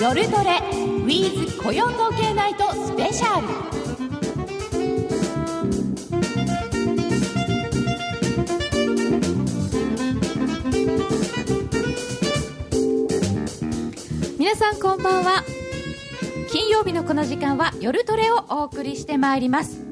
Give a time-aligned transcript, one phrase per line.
[0.00, 0.60] 夜トレ
[1.04, 3.46] with 雇用統計ナイトスペシャル。
[14.38, 15.44] 皆さんこんばんは。
[16.50, 19.82] 金曜日のこの時間は夜トレをお送りしてまいります。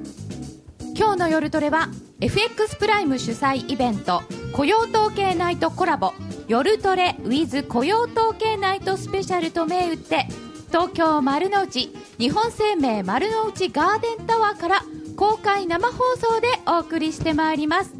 [0.96, 1.90] 今日の夜トレは
[2.22, 4.22] FX プライム主催イベント
[4.54, 6.14] 雇用統計ナイトコラボ。
[6.48, 10.26] 夜トレ with 雇用統計ナイトスペシャルと銘打って
[10.68, 14.82] 東京丸の内日本生命丸の内ガーデンタワーから
[15.14, 17.92] 公開生放送でお送りしてまいります。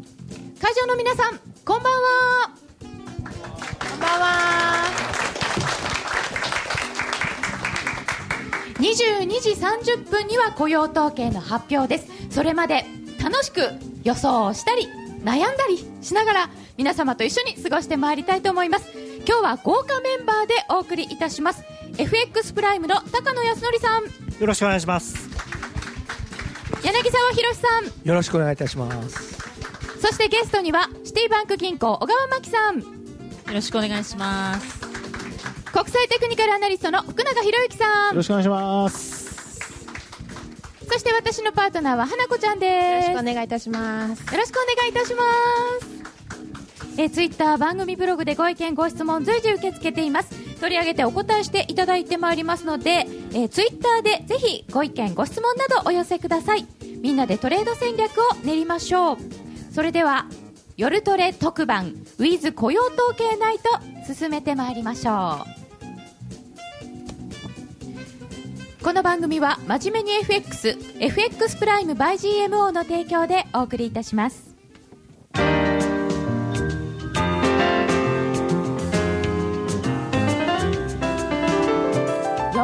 [0.59, 2.55] 会場の皆さんこんばんは。
[3.87, 4.29] こんばんは。
[8.79, 12.09] 22時30分には雇用統計の発表です。
[12.31, 12.83] それまで
[13.21, 13.61] 楽しく
[14.03, 14.87] 予想をしたり
[15.23, 18.89] 悩んだりしながら皆様と一緒に過ごしてまいりたいと思います
[19.27, 21.61] 今日は豪華メンバーでお送りいたします
[21.97, 24.03] FX プライムの高野康則さん
[24.39, 25.29] よろしくお願いします。
[26.81, 29.37] 柳沢博さんよろしくお願いいたします。
[29.99, 32.85] そしてゲストにはシティバンク銀行小川真紀さんよ
[33.53, 34.79] ろしくお願いします。
[35.73, 39.59] 国際テクニカルアナリストの福永博之さんよろしくお願いします。
[40.89, 44.33] そして私のパートナーは花子ちゃんですよろしくお願いいたします。
[44.33, 45.23] よろしくお願いいたしま
[45.85, 46.18] す。
[46.99, 50.31] えー、ツイッター番組ブログでご意見ご質問随時受け付けています。
[50.59, 56.67] 取り上げてお答えしていただいてまいりますので、えー、ツイッターでぜひご意見ご質問などお寄せください。
[57.01, 59.17] みんなでトレード戦略を練りましょう。
[59.73, 60.25] それでは
[60.75, 65.45] 夜トレ特番 with 雇用統計ナイト進めてまいりましょ
[68.81, 68.83] う。
[68.83, 72.15] この番組は真面目に FX FX プライム by
[72.47, 74.48] GMO の提供でお送りいたします。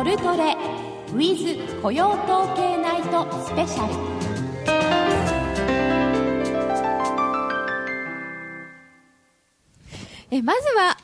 [0.06, 0.56] 夜トレ
[1.16, 3.94] with 雇用統計ナイトスペシャル
[10.30, 10.98] えまずは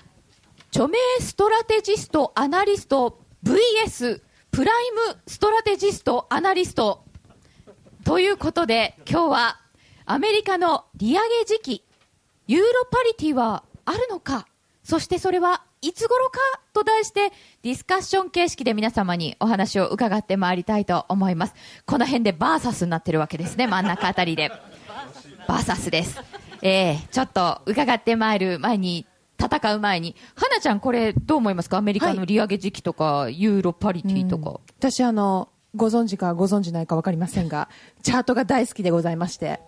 [0.68, 7.04] 著名ストラテジストアナリスト VS プライムストラテジストアナリスト。
[8.06, 9.60] ということで今日は
[10.06, 11.86] アメリカの利上げ時期
[12.46, 14.46] ユーロパリティはあるのか？
[14.84, 16.40] そしてそれはいつ頃か
[16.74, 17.32] と題して
[17.64, 21.56] ディスカッション形式で皆様にお話を伺ってまいりたいと思います。
[21.88, 24.52] この辺でバーサスになってるわけですね真ん中あたりで。
[25.48, 26.20] バーサスです。
[26.62, 29.08] えー、ちょっと伺ってまいる前に
[29.40, 30.16] 戦う前に。
[30.36, 31.78] 花ちゃんこれどう思いますか？
[31.78, 37.70] アメリカの利上げ時期とか、ユーロパリティとか、私あのご存知かご存知ないか分かりませんが
[38.04, 39.60] チャートが大好きでございまして。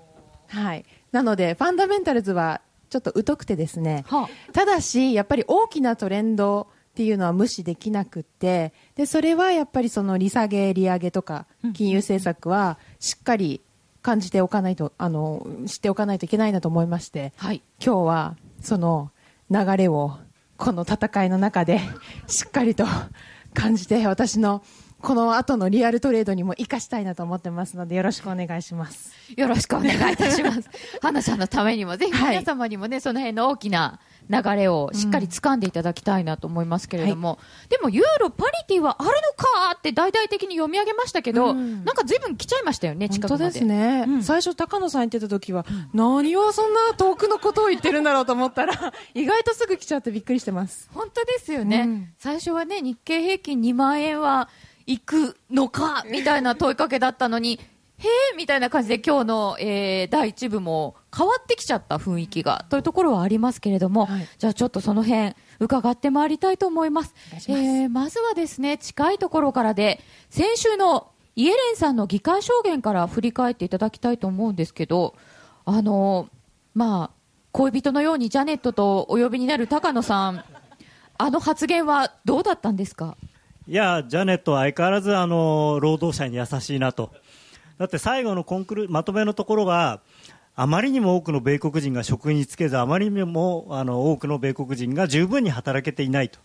[0.50, 0.86] はい。
[1.12, 2.62] なのでファンダメンタルズは
[2.94, 13.62] ちょっと疎くてですね、はただしやっぱり大きなトレンドっていうのは無視できなくってでそれはやっぱりその利下げ利上げとか金融政策はしっかり
[14.04, 17.64] 感じておかないとあの知っておかないといけないなと思いましてはい。
[17.84, 19.10] 今日はその
[19.50, 20.20] 流れを
[20.58, 21.80] この戦いの中で
[22.28, 22.86] しっかりと
[23.56, 24.64] 感じて私の
[25.04, 29.12] この後のリアルトレードにも生かしたいなと思ってますのでよろしくお願いします。
[29.36, 30.70] よろしくお願いいたします。
[31.02, 32.38] 花ちゃんのためにも、ぜひはい。
[32.38, 34.00] 皆様にもね、その辺の大きな
[34.30, 37.38] 流れをしっかり掴んでいただきたいなと思いますけれども、
[37.68, 41.84] でもユーロパリティはあるのかって大々的に読み上げましたけど、うん。
[41.84, 43.44] なんか随分来ちゃいましたよね、近くまで。
[43.44, 44.24] 本当ですね、うん。
[44.24, 48.74] 最初高野さん言ってた時は、何をそんな遠くのことを言ってるんだろうと思ったら
[49.14, 50.90] 意外とすぐ来ちゃってびっくりしてます。
[50.94, 52.14] 本当ですよね、うん。
[52.18, 54.48] 最初はね、日経平均2万円は
[54.86, 57.60] 行くのかみたいな問いかけだったのに、
[57.98, 64.28] へえみたいな感じで今日の、えー第一部も変わってきちゃった雰囲気がというところはありますけれども、はい。
[64.38, 67.14] じゃあちょっとその辺伺ってまいりたいと思います。
[67.32, 67.52] ます。
[67.52, 75.16] えーまずはですね、近いところからで、先週のイエレンさんの議会証言から振り返っていただきたいと思うんですけど、
[75.66, 76.28] あの
[76.76, 77.10] まあ、
[77.52, 80.44] 恋人のようにジャネットとお呼びになる高野さん、
[81.18, 83.16] あの発言はどうだったんですか？
[83.66, 87.12] いや、ジャネットは相変わらずあの労働者に優しいなと。
[87.78, 90.02] だって最後のコンクルまとめのところが、
[90.56, 96.40] あまりにも多くの米国人が職に就けず、あまりにもあの多くの米国人が十分に働けていないと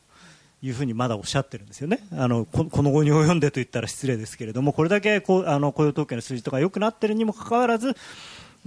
[0.63, 2.01] いうふうにまだおっしゃってるんですよね。
[2.13, 7.97] あのこの後に及んでと言ったら失礼ですけれども、これだけこうあの雇用統計の数字とか良くなってるにもかかわらず、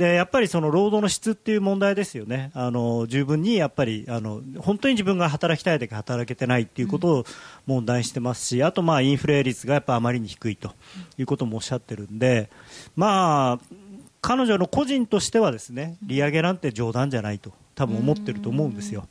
[0.01, 7.25] でやっぱりその労働の質っていう問題ですよね、あの十分にやっぱりあの本当に自分が働きたいだけ働けてないっていうことを
[7.67, 10.71] 問題にしてますし、あとまあインフレ率がやっぱあまりに低いと
[11.19, 12.49] いうこともおっしゃってるんで、
[12.95, 13.75] まあ、
[14.21, 19.07] 彼女の個人としてはですね利上げなんて冗談じゃないと多分思ってると思うんですよ。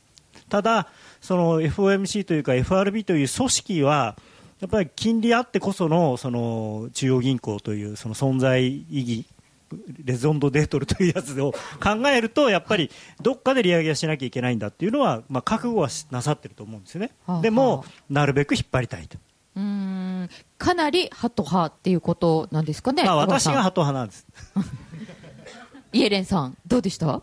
[0.49, 0.89] ただ、
[1.21, 4.17] その FOMC というか FRB という組織は
[4.59, 9.25] やっぱり金利あってこそのその中央銀行というその存在意義
[10.03, 12.89] レゾンドデートルというやつを考えるとやっぱり
[13.21, 17.41] どっかで利上げはしなきゃいけないんだっていうのは、まあ、覚悟はなさってると思うんですよね、はあはあ。
[17.41, 19.17] でもなるべく引っ張りたいと、
[19.55, 20.29] うーん。
[20.57, 24.27] かなりハト派っていうことなんですかね、まあ、私がハト派なんです。
[25.93, 27.21] イエレンさん、どうでした？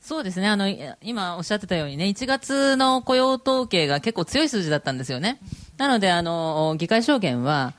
[0.00, 0.46] そうですね。
[0.46, 5.40] あの、い今おっしゃってたようにね、1月の雇用統計が結構強い数字だったんですよね。
[5.78, 7.74] なので、あの、議会証言は、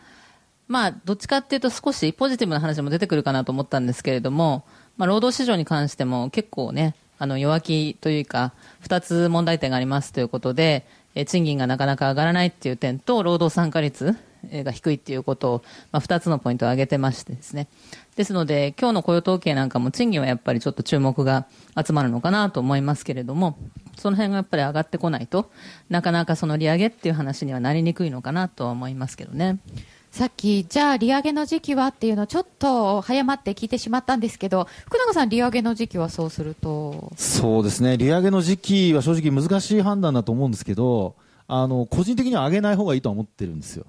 [0.68, 4.66] まあ、どっちかっていうと少しポジティブな話も出てくるかなと思ったんですけれども、
[4.98, 10.86] まあ、労働市場に関しても結構ね、あの、弱気というか、二つ問題点がありますということで、
[11.16, 14.16] え賃金がなかなか上がらないっていう点と、労働参加率
[14.52, 17.68] が低いっていうことを、まあ、二つのポイントを挙げてましてですね。
[18.16, 23.58] ですので、今日の雇用統計なんかも賃金はやっぱりちょっと注目が集まるのかなと思いますけれども、
[23.98, 25.50] その辺がやっぱり上がってこないと
[25.90, 29.58] なかなかその利上げっていう話にはなりにくいのかなとは思いますけどね。
[30.18, 41.14] さっき、じゃあ利上げの時期はっていうのをちょっと早まって聞いてしまったんですけど、福永さん、利上げの時期はそうすると、そうですね、利上げの時期は正直難しい判断だと思うんですけど、
[41.48, 43.86] あの個人的には上げない方がいいとは思ってるんですよ。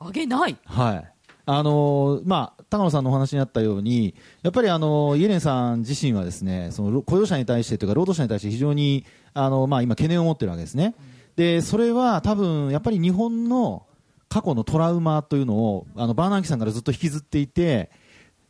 [0.00, 0.56] 上げない？
[0.64, 1.04] はい。
[1.46, 9.04] あのまあ、高野さんのお話にあったように、やっぱりあのイエレンさん自身はですね、その雇用者に対してというか労働者に対して非常に
[9.34, 10.96] あのまあ今懸念を持ってるわけですね。
[11.36, 13.86] で、それは多分やっぱり日本の
[14.34, 17.88] 過去のトラウマというのをあのバーナンキさんからずっと引きずっていて、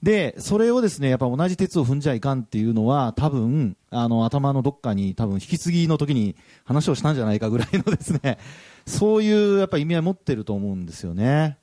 [0.03, 8.39] で、それをですね、やっぱ同じ鉄を踏んじゃいかんっていうのは、多分、あの、頭のどっかに多分引き継ぎの時に話をしたんじゃないかぐらいのですね、
[8.87, 11.59] そういうやっぱ意味合い持ってると思うんですよね。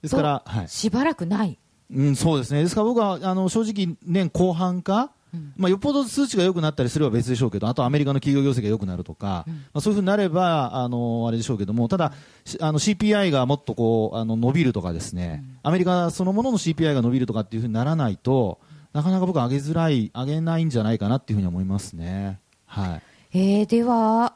[0.00, 0.68] ですから、はい。
[0.68, 1.58] しばらくない。
[1.90, 2.62] うん、そうですね。
[2.62, 5.10] ですから僕は、あの、正直、年後半か、
[5.56, 12.12] まあ、よっぽど数値が良くなったりすれば別でしょうけど、あとアメリカの企業業績が良くなるとか、まあ、そういうふうになれば、あの、あれでしょうけども、ただ、
[12.44, 18.58] しあの、CPI がもっとこう、あの、伸びるとかですね、アメリカそのものの CPI が伸びるとかっていうふうにならないと、
[18.92, 22.40] なかなか僕は上げづらい、上げないんじゃないかなっていうふうに思いますね。
[22.66, 23.02] はい。
[23.38, 24.34] えー、では、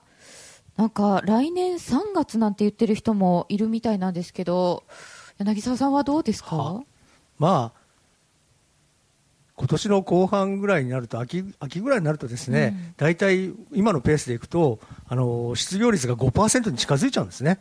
[0.77, 4.85] なんか来年3月なんて言ってる人もいるみたいなんですけど、
[5.39, 6.57] 柳沢さんはどうですか？
[6.57, 6.81] は
[7.39, 7.80] まあ、今
[9.71, 17.61] 年の後半ぐらいになると秋、秋ぐらいになるとですね、大体今のペースでいくと、あの失業率が5%に近づいちゃうんですね。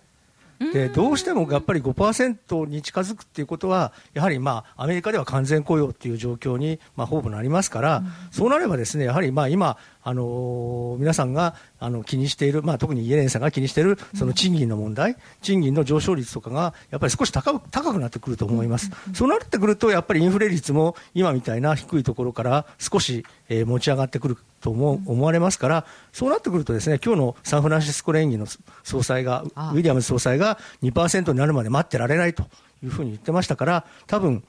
[0.73, 28.48] でどうしてもやっぱり5%に近づくっていうことは、やはりまあアメリカでは完全雇用っていう状況にまあほぼなりますから、そうなればですねやはりまあ今、あのー皆さんがあの気にしている、まあ、特にイエレンさんが気にしているその賃金の問題、賃金の上昇率とかがやっぱり少し高く高くなってくると思います、そうなってくると、やっぱりインフレ率も今みたいな低いところから少し、えー持ち上がってくると思う思われますから、そうなってくると、ですね今日のサンフランシスコ連議の
[28.84, 32.44] 総裁が、ウィリアムズ総裁が2%になるまで待ってられないと
[32.84, 34.44] いうふうに言ってましたから、多分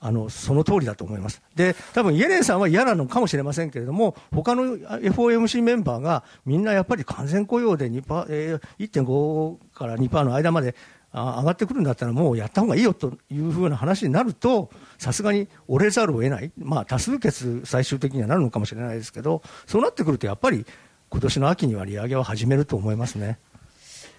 [0.00, 1.42] あのその通りだと思います。
[1.54, 10.74] で、多分イエレンさんは嫌なのかもしれませんけれども、他の FOMC メンバーがみんなやっぱり完全雇用で2%、えー、1.5から2%の間まで
[11.12, 20.64] あ上がってくるんだったら、もうやった方がいいよというふうな話になると、さすがに折れざるを得ない、まあ、多数決、最終的にはなるのかもしれないですけど、そうなってくると、やっぱり
[21.10, 23.38] 今年の秋には利上げを始めると思いますね。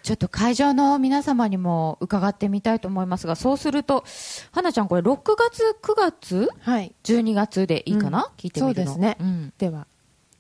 [0.03, 4.03] ちょっと会場の皆様にも伺ってみたいと思いますが、そうすると、
[4.51, 6.95] 花ちゃん、これ、6月、9月、はい。
[7.03, 9.87] 12月でいいかな、うん聞いてみるのそうですねんでは、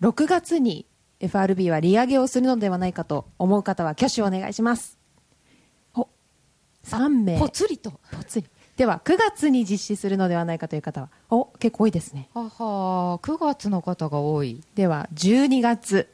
[0.01, 0.85] 6月に
[1.19, 4.97] FRB は利上げをするのではないかと思う方は挙手をお願いします。
[5.93, 6.07] お、
[6.85, 7.39] 3名。
[7.39, 7.91] ぽつりと。
[8.11, 8.47] ぽつり。
[8.77, 12.29] では、9月に実施するのではないかという方は、お、結構多いですね。
[12.33, 14.63] はは9月の方が多い。
[14.73, 16.09] では、12月、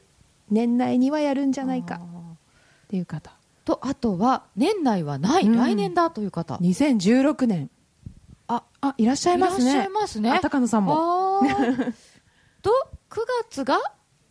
[0.50, 3.37] 年内にはやるんじゃないかっていう方。
[3.68, 6.56] と、あとは、年内はない、うん来年だという方。
[6.56, 7.70] 2016年。
[8.46, 9.72] あ、あ、いらっしゃいますね。
[9.72, 11.42] いらっしゃいますねあ高野さんも。
[12.62, 12.70] と、
[13.10, 13.18] 9
[13.50, 13.78] 月が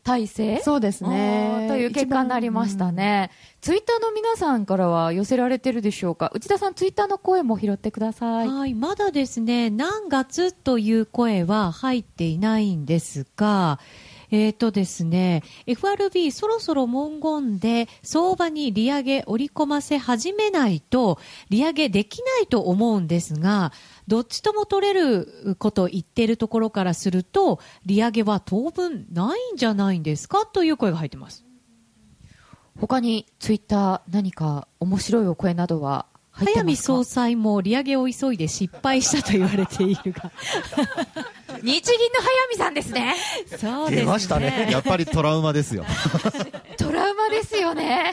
[0.03, 3.29] 体制そうですねという結果になりましたね。
[3.61, 6.31] ツイッターの皆さんからは寄せられてるでしょうか？
[6.33, 8.47] 内田さん、ツイッターの声も拾ってください。
[8.47, 13.79] はい、まだですね、何月という声は入っていないんですが、
[14.29, 21.17] えーとですね、FRB そろそろ文言で相場に利上げ織り込ませ始めないと
[21.49, 23.71] 利上げできないと思うんですが、
[24.07, 30.45] どっちとも取れることを言っているところからすると、利上げは当分ないんじゃないんですか？
[30.45, 31.45] という声が入ってます。
[32.79, 36.05] 他にツイッター何か面白いお声などは
[36.39, 40.31] 早見総裁も利上げを急いで失敗したと言われているが。
[41.61, 43.15] 日銀の早見さんですね。
[43.57, 44.01] そうですね。
[44.01, 45.85] 出ましたねやっぱりトラウマですよ。
[46.77, 48.11] トラウマですよね。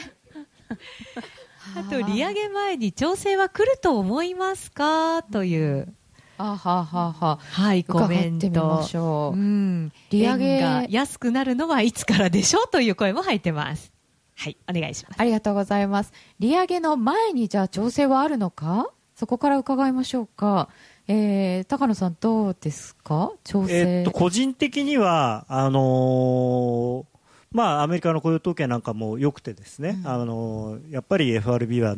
[1.77, 5.23] あと利上げ前に調整は来ると思いますか？
[5.23, 5.93] という、
[6.37, 8.83] あははははい、コメント。
[8.83, 12.69] しょう、うん、利上げ円が安くなるのはいつからでしょう？
[12.69, 13.91] という声も入ってます。
[14.37, 15.21] はい、お願いします。
[15.21, 16.11] ありがとうございます。
[16.39, 18.89] 利上げの前にじゃあ調整はあるのか？
[19.15, 20.67] そこから伺いましょうか。
[21.07, 23.31] えー、高野さんどうですか？
[23.43, 27.05] 調整、えっと、個人的には、あのー
[27.51, 31.95] まあ、アメリカの雇用統計なんかも良くてですね、あのーやっぱり FRB は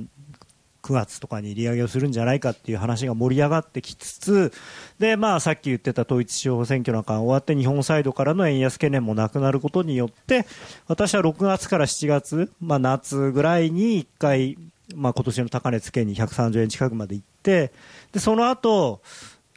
[0.87, 4.53] 9月とかに利上げをするんじゃないかっていう話が盛り上がってきつつ
[4.99, 10.45] で、まあ、さっき言ってた統一地方選挙なんかが終わって日本サイドからの円安懸念もなくなることによって
[10.87, 14.57] 私は6月から7月、まあ、夏ぐらいに1回、
[14.95, 17.73] まあ、今年の高値付けに130円近くまで行って
[18.13, 19.01] でその後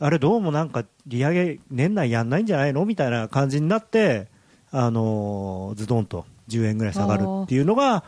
[0.01, 2.87] あれどうもなんか利上げ年内やんないんじゃないの？
[2.87, 4.29] みたいな感じになって、
[4.73, 8.03] あのーズドンと10円ぐらい下がるっていうのが、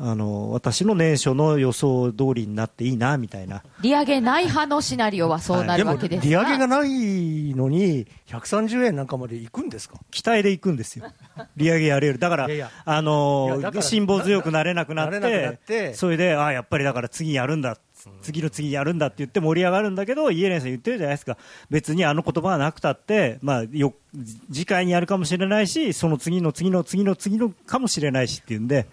[0.00, 3.62] あのー私の年初の予想通りになっていいなみたいな。
[3.82, 9.98] 利上げない派のシナリオはそうなるわけです利上げがないのに130円なんかまで行くんですか？
[10.10, 11.06] 期待でいくんですよ、
[11.56, 12.70] 利上げやれる、だから、いやいや。
[12.84, 15.94] あの辛抱強くなれなくなっなれなくなて、って。
[15.94, 17.76] それで、あやっぱりだから次やるんだ、
[18.22, 21.36] 次の次やるんだって言って盛り上がるんだけど、イエレンさん言ってるじゃないですか、
[21.70, 23.94] 別にあの言葉がなくたって、まあ、よ
[24.52, 28.86] 次回にやるかもしれないし、その次の次の次の次のかもしれないしっていうんで、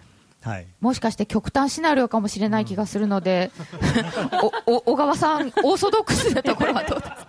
[0.46, 3.52] はい、もしかして極端シナリオかもしれない気がするので、
[4.68, 7.28] おお小川さん、オーソドックスなところはどうですか？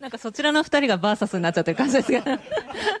[0.00, 2.20] なんかそちらの二人がバーサスになっちゃってる感じですが。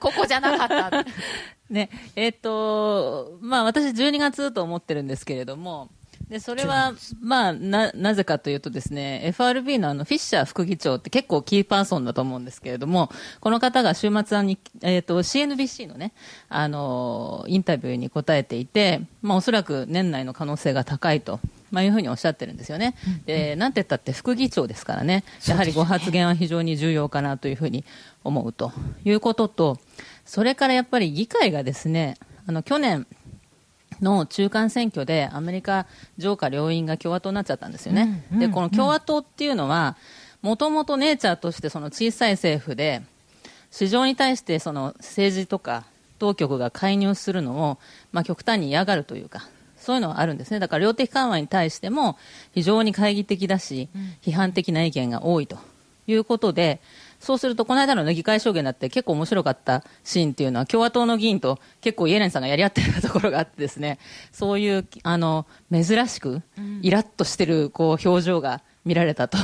[0.00, 1.04] ここじゃなかった。
[1.68, 5.90] ね、えっ、と、まあ私12月と思ってるんですけれども、
[6.32, 13.10] で、それは、まあ、な、なぜかというとですね、FRB のあの、フィッシャー副議長って結構キーパーソンだと思うんですけれども、
[13.40, 16.14] この方が週末に、えっ、と、CNBC のね、
[16.48, 21.38] あの、インタビューに答えていて、まあおそらく年内の可能性が高いと。
[21.70, 22.94] まあ、いうふうにおっしゃってるんですよね。
[23.24, 27.86] で、なんて言ったって副議長ですからね、やはりご発言は非常に重要かなというふうに
[28.24, 28.72] 思うと
[29.06, 29.78] いうことと、
[30.26, 33.06] それからやっぱり議会がですね、あの、去年、
[34.02, 35.86] の中間選挙でアメリカ
[36.18, 38.24] 上下両院が共和党になっちゃったんですよね。
[38.32, 39.96] で、この共和党っていうのは、
[40.42, 43.02] もともとネイチャーとしてその小さい政府で、
[43.70, 45.84] 市場に対してその政治とか
[46.18, 47.78] 当局が介入するのを、
[48.12, 50.58] まあ、極端に嫌がるというか、そういうのはあるんですね。
[50.60, 52.16] だから量的緩和に対しても
[52.54, 53.88] 非常に懐疑的だし、
[54.22, 55.58] 批判的な意見が多いと
[56.06, 56.80] いうことで、
[57.22, 64.00] そうすると、この間の、議会証言だって結構面白かったシーンっていうのは、共和党の議員と結構イエレンさんがやり合ってるところがあってですね、
[64.32, 66.42] そういう、あの、珍しく、
[66.82, 69.38] イラッとしてる、こう、表情が見られたと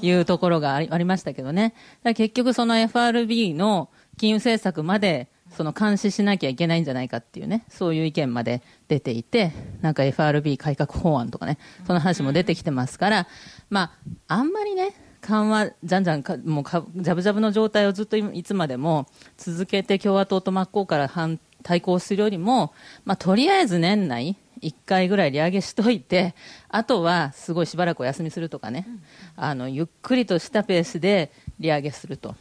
[0.00, 1.74] いうところがありありましたけどね。
[2.04, 13.26] 結局その FRB の金融政策まで、その監視しなきゃいけないんじゃないかっていうね、そういう意見まで出ていて、なんか FRB 改革法案とかね、その話も出てきてますから、
[13.70, 13.92] ま
[14.28, 14.94] あ、あんまりね、
[15.28, 19.06] 緩和、じゃんじゃんか、もうか、じゃぶじゃぶの状態をずっといいつまでも
[19.36, 22.72] 続けて共和党と真っ向から反対抗するよりも、
[23.04, 26.34] まあ、とりあえず年内、1回ぐらい利上げしといて、
[26.70, 28.86] あとはすごいしばらくお休みするとかね、
[29.36, 31.30] あの、ゆっくりとしたペースで
[31.60, 32.34] 利上げすると、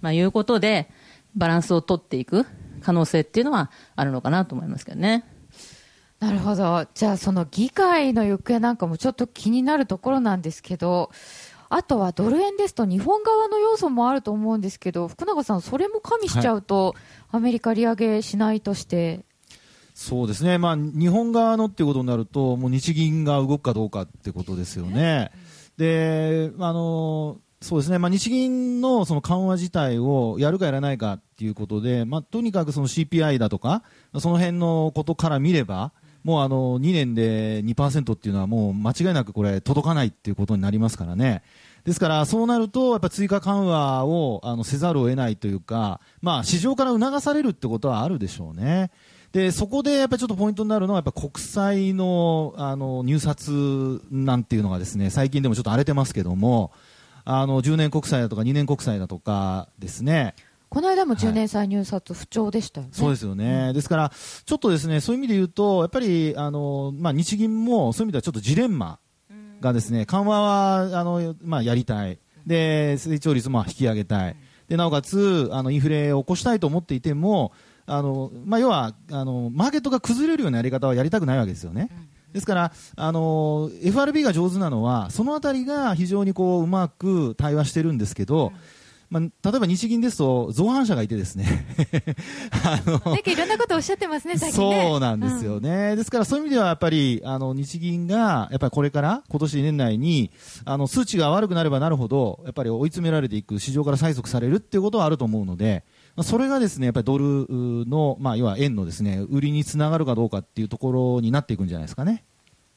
[0.00, 0.90] まあ、いうことで、
[1.36, 2.44] バランスを取っていく
[2.82, 5.24] 可能性っていうのはあるのかなと思いますけどね。
[6.18, 6.86] なるほど。
[6.94, 11.10] じゃあ、その議会の行方なんかもちょっと気になるところなんですけど、
[11.74, 16.94] あとはドル円ですと日本側の要素もあると思うんですけど、福永さん、それも加味しちゃうと、
[17.30, 19.24] アメリカ利上げしないとして、
[19.94, 25.30] そうですね、まあ、日本側のっていうことになると、もう日銀が動くかどうかってことですよね。
[25.78, 33.82] で、あのそうですね、まあ、日銀のその緩和自体をやるかやらないかっていうことで、まあ、とにかくその CPI だとか、
[34.18, 35.92] その辺のことから見れば、
[36.24, 41.42] もうあの2年で2%っていうのはもう間違いなくこれ届かないっていうことになりますからね。
[41.84, 48.92] ですから、そうなると、やっぱ追加緩和をあのせざるを得ないというか、まあ、市場から促されるってことはあるでしょうね。
[49.32, 56.70] で、そこでやっぱちょっとポイントになるのは、やっぱ国債のあの入札なんていうのがですね、最近でもちょっと荒れてますけども、
[57.24, 60.34] あの10年国債だとか2年国債だとかですね、
[60.72, 62.92] この間も10年債入札不調でしたよね。
[62.94, 68.98] そうですよね、ですから、ちょっとですねそういう意味で言うと、やっぱりあの、まあ、日銀もそういう意味ではちょっとジレンマ
[69.60, 74.36] がですね緩和はあの、まあ、やりたい、で成長率も引き上げたい、
[74.66, 77.52] でなおかつあのインフレを起こしたいと思っていても、
[77.84, 81.90] あのまあ、要はあのマーケットが崩れるようなやり方はやりたくないわけですよね。
[82.32, 88.54] ですから、あの FRB が上手なのは、そのあたりが非常にこううまく対話してるんですけど、
[89.12, 91.66] まあ、例えば日銀ですと造反者がいてですね
[92.64, 94.88] あのいろんなことをおっしゃってますね、最近ね。
[94.90, 100.30] そうなんですよね、ですからそういう意味ではやっぱりあの日銀がやっぱりこれから今年年内に
[100.64, 105.84] あの数値が悪くなればなるほどやっぱり追い詰められていく市場から催促されるっていうことはあると思うので
[106.16, 107.46] まあそれがですねやっぱりドル
[107.86, 112.24] の、まあ、要は円のですね売りにつながるかどうかっていうところになっていくんじゃないですかね。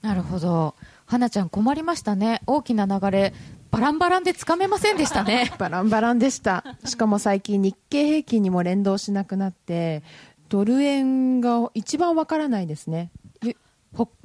[0.01, 0.75] なるほど。
[1.05, 2.41] 花ちゃん困りましたね。
[2.47, 3.33] 大きな流れ、
[3.71, 5.51] バランバランでつかめませんでしたね。
[5.59, 6.63] バランバランでした。
[6.85, 10.03] しかも最近日経平均にも連動しなくなって、
[10.49, 13.11] ドル円が一番わからないですね。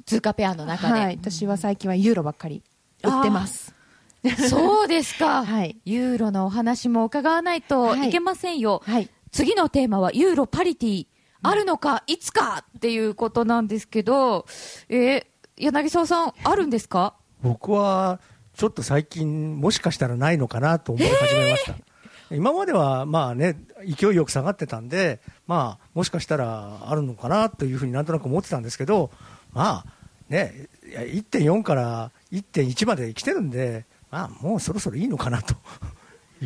[0.05, 0.99] 通貨ペアの中で。
[0.99, 1.19] はい。
[1.21, 2.63] 私は最近はユーロばっかり
[3.03, 3.73] 売ってます。
[4.49, 8.81] そうですか、 はいユーロのお話も伺わないといけませんよ。
[8.85, 9.09] はい。
[9.31, 11.07] 次のテーマはユーロパリティ。
[11.43, 14.45] あるのか、いつかっていうことなんですけど、
[14.89, 15.30] えー
[15.61, 17.13] 柳沢さん、あるんですか？
[17.41, 18.19] 僕は
[18.55, 21.75] ちょっと最近もしかしたらないのかなと思い始めました、
[22.35, 29.09] 今まではまあね勢いよく下がってたんでまあもしかしたらあるのかなというふうになんとなく思ってたんですけど
[29.53, 29.93] まあ
[30.29, 35.55] ねいや1.4から1.1まで来てるんでまあもうそろそろいいのかなと。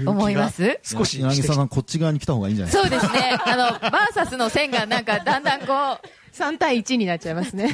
[0.05, 0.77] 思います？
[0.83, 2.73] 少し柳沢さんこっち側に来た方がいいんじゃない？
[2.73, 3.39] ですかそうですね。
[3.45, 7.69] あの、バーサスの線がなんかだんだんこう、3対1になっちゃいますね。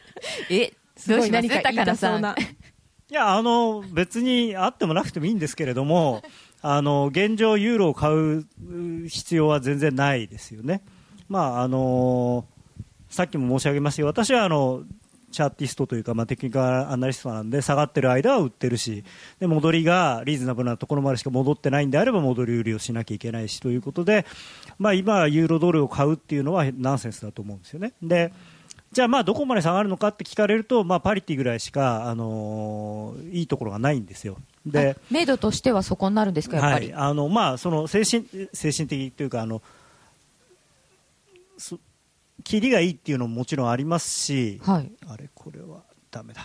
[0.48, 1.62] え、すごい何か。
[1.62, 2.34] たそうんな。
[3.10, 6.22] いや、あの、別にあってもなくてもいいんですけれども、
[6.60, 8.46] あの、現状ユーロを買う
[9.08, 10.82] 必要は全然ないですよね。
[11.28, 12.44] まあ、あの、
[13.08, 14.82] さっきも申し上げましたけど、私はあの、
[15.30, 19.04] チャーティストというか、まあ、テクニカルアナリストなんで、下がってる間は売ってるし、
[19.40, 24.26] で、戻りがリーズナブルなところまでしか戻ってないんであれば、戻り売りをしなきゃいけないしということで、
[24.78, 27.92] まあ、今、ユーロドルを買うっていうのはナンセンスだと思うんですよね。
[28.02, 28.32] で、
[28.90, 34.38] じゃあまあどこまで下がるのかって聞かれると、まあ、パリティぐらいしか、あのーいいところがないんですよ。
[34.64, 36.92] で、あ明度としてはそこになるんですか、やっぱり？
[36.92, 39.60] はい、あのまあその精神精神的というかあの
[41.58, 41.78] そ
[42.44, 44.90] 切りがいいっていうのももちろんありますし、はい。
[45.06, 46.42] あれこれはダメだ。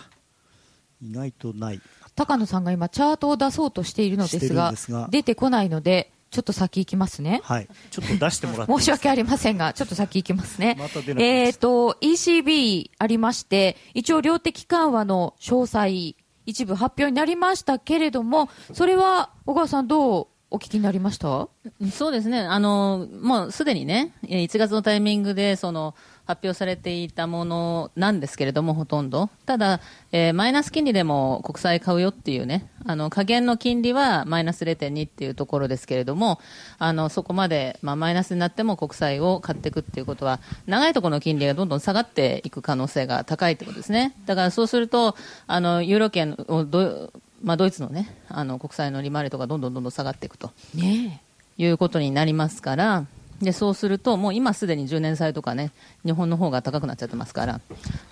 [1.02, 1.80] 意外とない。
[2.14, 7.40] 高野さんが今チャートを出そうとしているのですがですが出てこないのでちょっと先行きますね。
[7.44, 7.68] はい。
[7.92, 10.74] ちょっと出してもらっていい申し訳ありませんがちょっと先行きますね。
[10.78, 11.24] また出なくなりました。
[11.46, 16.16] えっ、と ECB ありまして一応量的緩和の詳細
[16.46, 21.48] 一部発表になりましたけれどもそれは小川さんどうお聞きになりました？
[21.90, 25.94] そうですね、あのもうすでにね、えー1月のタイミングでその
[26.26, 29.80] 発表されていたものなんですけれども、ほとんど、ただ、
[30.12, 36.40] えーマイナス金利でも国債買うよっていうね、あの下限の金利はマイナス0.2っていうところですけれども、
[36.78, 44.14] あのそこまで、まあ、マイナスになっても国債を買っていくっていうことは、長いところの金利がどんどん下がっていく可能性が高いってことですね。
[44.26, 47.10] だからそうすると、あのユーロ圏をど
[47.42, 50.50] まあ、ドイツのね、あの国債の利回りとかどんどんどんどん下がっていくと。
[50.74, 51.20] ね
[51.56, 53.04] いうことになりますから、
[53.44, 55.70] でそうすると、もう今すでに10年債とかね、
[56.04, 57.60] 日本の方が高くなっちゃってますから、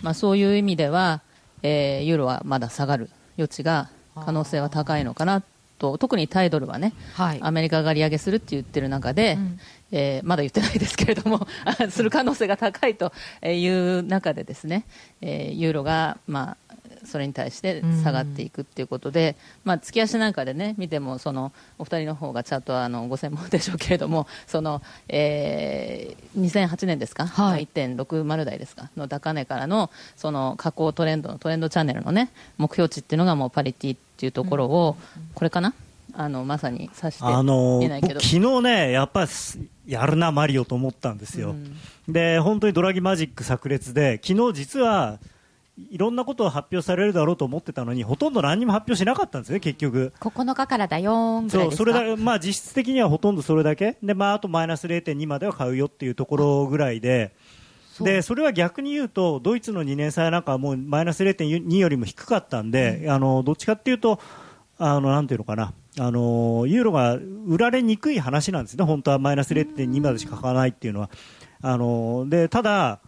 [0.02, 1.20] まあ、そういう意味では、
[1.62, 5.42] えーユーロはまだ下がる余地が、可能性は高いのかな
[5.78, 7.38] と、特にタイドルはね、はい。
[7.42, 9.60] アメリカが利上げするって言ってる中で、うん。
[9.92, 13.12] えーまだ言ってないですけれども、あ する可能性が高いと
[13.44, 14.84] いう中でですね、
[15.20, 16.56] えーユーロが、まあ、
[17.04, 27.68] それに対して下がっていくっていうことで、まあ、月足なんかでね、見ても、その、お二人の方がチャートはあのご専門でしょうけれども、その、えー2008年ですか、はい。
[27.74, 34.96] 1.60台ですか、の高値からの、その、下降トレンドの、トレンドチャンネルのね、目標値っていうのがもうパリティっていうところを、
[35.34, 35.74] これかな？
[36.14, 38.14] あの、まさに指してあのいないけど。
[38.14, 39.30] 僕昨日ね、やっぱり
[39.86, 41.54] やるな、マリオと思ったんですよ、
[42.08, 45.18] で本当にドラギマジック炸裂で、昨日実は
[45.78, 50.12] いろんなことを発表されるだろうと思ってたのに、ほとんど何にも発表しなかったんですね、結局。
[50.20, 53.96] 9日からだよそれだまあ、実質的にはほとんどそれだけ。
[54.02, 57.34] で、まあ、あとマイナス0.2までは買うよっていうところぐらいで。
[57.92, 58.06] そう。
[58.06, 64.18] でそれは逆に言うとドイツの2年債なんかはもうマイナス0.2よりも低かったんで、あのどっちかっていうと
[64.78, 65.72] あのなんていうのかな。
[65.98, 68.84] あのユーロが売られにくい話なんですね。
[68.84, 71.10] 本当はマイナス0.2までしか買わないっていうのは。
[71.64, 72.98] あのでただ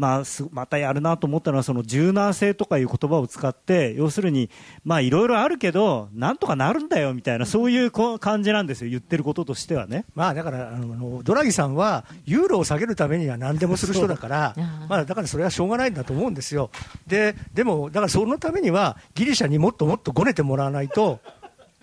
[0.00, 4.48] まあ、すまたやるなと思ったのはその柔軟性とかいう言葉を使って要するに
[4.82, 10.06] まあいろいろあるけどなんとかなるんだよみたいなそういう感じなんですよ言ってることとしてはね。
[10.14, 14.54] まあだからあのドラギさんはユーロを下げるためには何でもする人だから
[14.88, 16.70] まあだからそれはしょうがないんだと思うんですよ
[17.06, 21.20] ででもだからそのためにはギリシャにもっともっとごねてもらわないと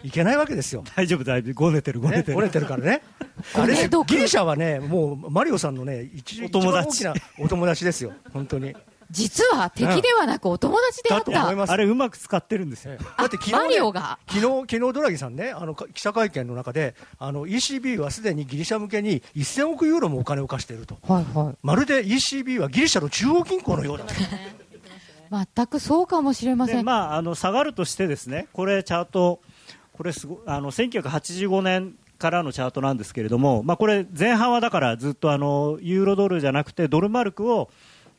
[0.04, 0.84] いけないわけですよ。
[0.96, 1.54] 大丈夫大丈夫。
[1.54, 3.02] ごねてるごねてる、ねごねてるからね。
[3.56, 6.90] あれね毒ギリシャはねもうマリオさんのね一お友達。
[6.90, 8.14] 一番大きなお友達ですよ。
[8.32, 8.76] 本当に。
[9.10, 11.32] 実は敵ではなくお友達であった。
[11.32, 11.72] だと思います。
[11.72, 12.98] あれうまく使ってるんですよ。
[13.18, 14.20] だって昨日、ね、マリオが。
[14.28, 20.98] 昨日昨日ドラギさんねあのか記者会見の中であの ECB はすでにギリシャ向けに1000億ユーロもお金を貸していると。
[21.08, 21.56] はいはい。
[21.64, 24.14] まるで ECB はギリシャの中央銀行のようだと。
[25.30, 26.78] 全くそうかもしれません。
[26.78, 29.42] でまあ、あの下がるとしてですねこれチャート
[29.98, 37.70] これすごあの1985年からのチャートなんですけれども、まあ、これ前半はだからずっとあのユーロドルじゃなくてドルマルクを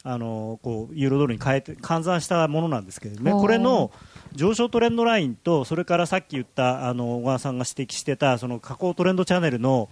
[0.04, 3.40] あのこうユーロドルに変えて換算したものなんですけれどもね。
[3.40, 3.90] これの
[4.34, 9.88] 上昇トレンドラインとそれからさっき言ったあの小川さんが指摘してたその下降トレンドチャンネルの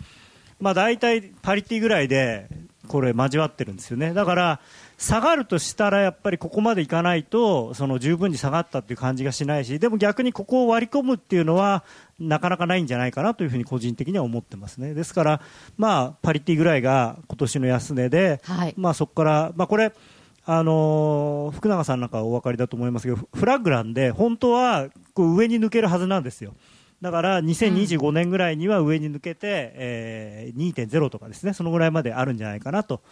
[0.60, 2.48] まあ、大体パリティぐらいで
[2.88, 4.14] これ交わってるんですよね。
[4.14, 4.60] だから
[4.98, 11.84] 下がるとしたらやっぱりここまでいかないとその十分に下がったっていう感じがしないしでも逆にここを割り込むっていうのは
[12.18, 14.94] なかなかないんじゃないかなというふうに個人的には思ってますね。
[14.94, 15.40] ですから
[15.76, 18.74] まあパリティぐらいが今年の安値で、はい。
[18.76, 19.92] まあそこからまあこれ
[20.46, 26.54] あのー福永さんなんかはお分かりだと思いますけどフフラッグなんで本当はこう上に抜けるはずなんですよ。
[27.02, 31.52] だから2025年ぐらいには上に抜けて、えー2.0とかですね。
[31.52, 33.02] そのぐらいまであるんじゃないかなと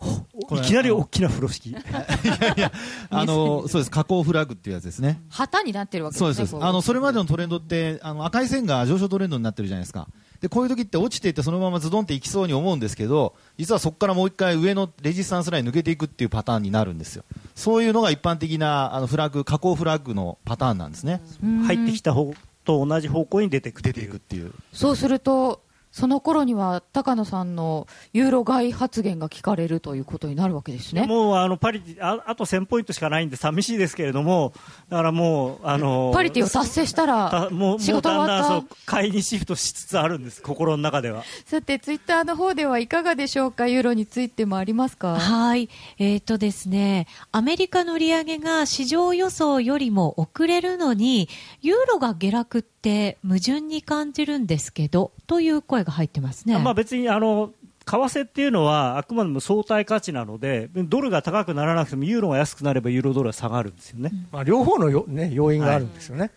[0.00, 1.74] いきなり大きな風呂敷。
[3.10, 3.90] あのそうです。
[3.90, 5.20] 加工フラッグっていうやつですね。
[5.28, 6.36] 旗になってるわけそうです。
[6.46, 10.08] そうですあのそれまでのトレンドってあの赤い線が上昇トレンドになってるじゃないですか。
[10.40, 17.24] でこういう時って落ちていってそのままズドンっていきそうに思うんですけど実はそこからもう一回上のレジスタンスライン抜けていくっていうパターンになるんですよ。
[17.56, 21.20] そういうのが一般的なあのフラッグ加工フラッグのパターンなんですね。
[21.66, 22.34] 入ってきた方
[22.64, 24.52] と同じ方向に出てく出ていくっていう。
[24.72, 25.62] そうすると、
[25.98, 31.06] その頃には高野さんのユーロ買い発言が聞かれるということになるわけですね。
[31.06, 34.52] もうあのパリああと1000ポイントしかないんで寂しいですけれども
[34.90, 45.16] だからもうあのパリティを達成したらたもう仕事終わっただんだんそう買いにシフトしつつあるんです心の中ではさて、ツイッターの方ではいかがでしょうか、ユーロについてもありますか？
[45.18, 45.68] はい。
[45.98, 51.28] えっ、とですね、アメリカの利上げが市場予想よりも遅れるのに、
[51.60, 56.58] ユーロが下落って矛盾に感じるんですけど、という声が入ってますね。
[56.58, 57.52] まあ別にあの
[57.84, 66.30] 為替っていうのはあくまでも相対価値なのでドルが高くならなくてもユーロが安くなればユーロドルは下がるんですよね、まあ、両方のよ、ね、要因があるんですよね、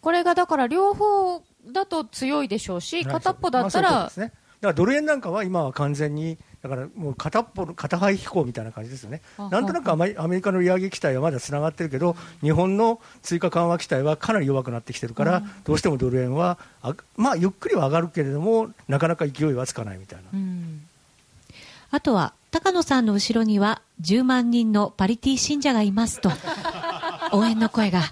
[0.00, 20.24] これがだから両方だと強いでしょうし、片っぽだったらまあそういうね、だからドル円なんかは今は完全にだからもう片っぽの片肺飛行みたいな感じですよね、あなんとなくアメリカの利上げ期待はまだつながってるけど、日本の追加緩和期待はかなり弱くなってきてるから、どうしてもドル円はあ、まあ、ゆっくりは上がるけれども、なかなか勢いはつかないみたいな。
[20.32, 20.82] うん。
[21.90, 26.30] あとは、高野さんの後ろには10万人のパリティ信者がいますと、
[27.32, 28.02] 応援の声が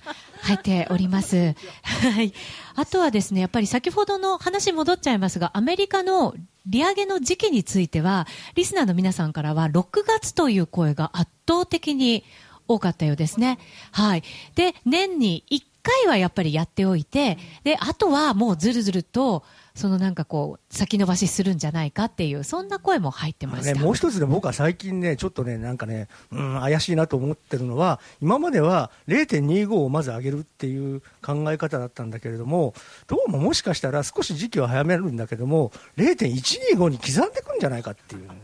[0.45, 1.55] 入っております。
[1.83, 2.33] はい。
[2.77, 6.35] あとはですね、やっぱり先ほどの話戻っちゃいますが、アメリカの
[6.67, 12.25] 利上げの時期については、リスナーの皆さんからは6月という声が圧倒的に
[12.69, 13.59] 多かったようですね。
[13.91, 14.23] はい。
[14.55, 19.45] で、年に1回はやっぱりやっておいて、で、あとはもうずるずると、
[19.77, 23.75] そのなんかこう、先延ばしするんじゃないかっていう、そんな声も入ってました。
[23.75, 32.73] ね、もう一つね、僕は最近ね、ちょっとね、なんかね、うん、怪しいなと思ってるのは、今までは0.25をまず上げるっていう考え方だったんだけれども、
[33.09, 38.35] どうももしかしたら少し時期を早めるんだけども、0.125に刻んでいくんじゃないかっていうね、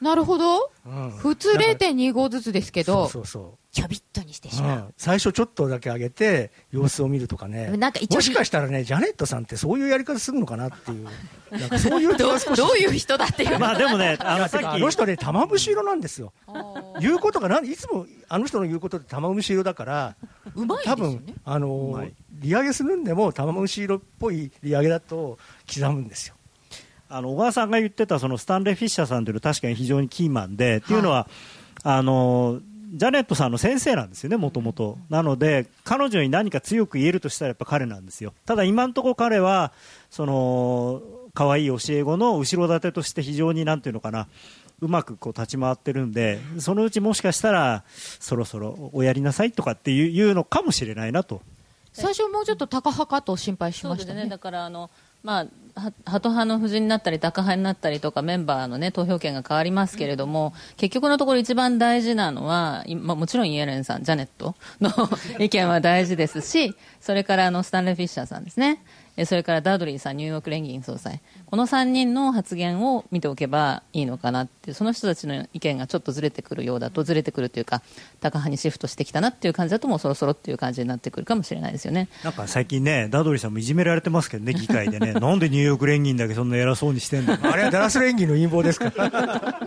[0.00, 0.72] なるほど。
[0.86, 4.78] うん普通0.25ずつですけど、そうそうちょびっとにしてしそう、うまう。
[4.80, 11.06] ん最初ちょっとだけ上げて、様子を見るとかね、なんかもしかしたらね、ジャネットさんってそういうやり方するのかなっていう、
[11.56, 13.58] なんかそういう気どうが少しどういう人だっていう。
[13.58, 16.32] まあでもねあのさっきあの人ね、玉虫色なんですよ。
[17.00, 20.16] 言うことがなんいつもあの人の言うことって玉虫色だから、
[20.54, 21.40] うまい多ですよね分。
[21.44, 25.38] あのうまい利上げするんでも玉虫色っぽい利上げだと
[25.72, 26.34] 刻むんですよ。
[27.08, 31.28] あの小川さんが言ってたそのスタンレー・フィッシャーさんというのは確かに非常にキーマンで、っていうのは
[31.82, 32.60] あの
[32.92, 34.98] ジャネットさんの先生なんですよね、もともと。
[35.08, 38.32] なので、彼女に何か強く言えるとしたらやっぱ彼なんですよ。
[38.46, 39.72] ただ今のところ彼は、
[40.10, 44.26] その、可愛い教え子の後ろ盾として非常になんていうのかな、
[44.80, 51.42] うまくこう立ち回ってるんで、そのうちもしかしたら、そろそろおやりなさいとかっていういうのかもしれないなと。
[51.92, 54.38] 最初もうちょっと高派かと心配しそうですね、ましたねだ。
[54.38, 54.90] からあの、
[55.22, 55.46] まあ、は
[56.04, 64.90] ハト派の夫人になったり、タカ派になったりとか、メンバーの、ね、投票権が変わりますけれども、結局のところ、一番大事なのは、ま、もちろんイエレンさん、ジャネットの
[65.38, 68.82] 意見は大事ですし、それからあのスタンレー・フィッシャーさんですね、
[69.26, 77.82] それからダードリーさん、ニューヨーク連銀総裁、この3人の発言を見ておけばいいのかなって、その人たちの意見がちょっとずれてくるようだと、ずれてくるというか、
[78.20, 82.08] 高派にシフトしてきたなっていう感じだと、もうそろそろっていう感じになってくるかもしれないですよね。
[82.24, 88.90] なんか最近ね、ダドリーさんもいじめられてますけどね、議会でね、 なんでニューヨーク連銀だけそんな偉そうにしてんだあれはダラス連銀の陰謀ですか？
[88.96, 89.60] ら。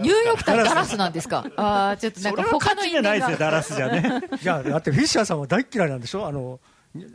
[0.00, 1.44] ニューヨーク対ダラスなんですか？
[1.56, 4.22] ああ、ちょっとなんか他のじゃないですよ、ダラスじゃね。
[4.42, 6.26] いや、だってフィッシャーさんは大っ嫌いなんでしょ？
[6.26, 6.58] あの、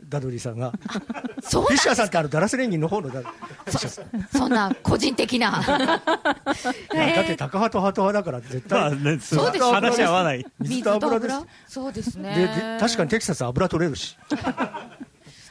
[0.08, 0.72] ダドリーさんが。
[1.42, 4.28] そうフィッシャーさんってあのダラス連銀の方のダフィッシャーさん。
[4.32, 5.62] そんな個人的な。
[6.94, 8.80] いやだってタカ派とハト派だから絶対。
[8.80, 10.46] まあね、そうですよ話合わない。
[10.60, 11.20] 水と油？
[11.20, 11.46] です。
[11.68, 12.34] そうですね。
[12.34, 14.16] でで確かにテキサスは油取れるし。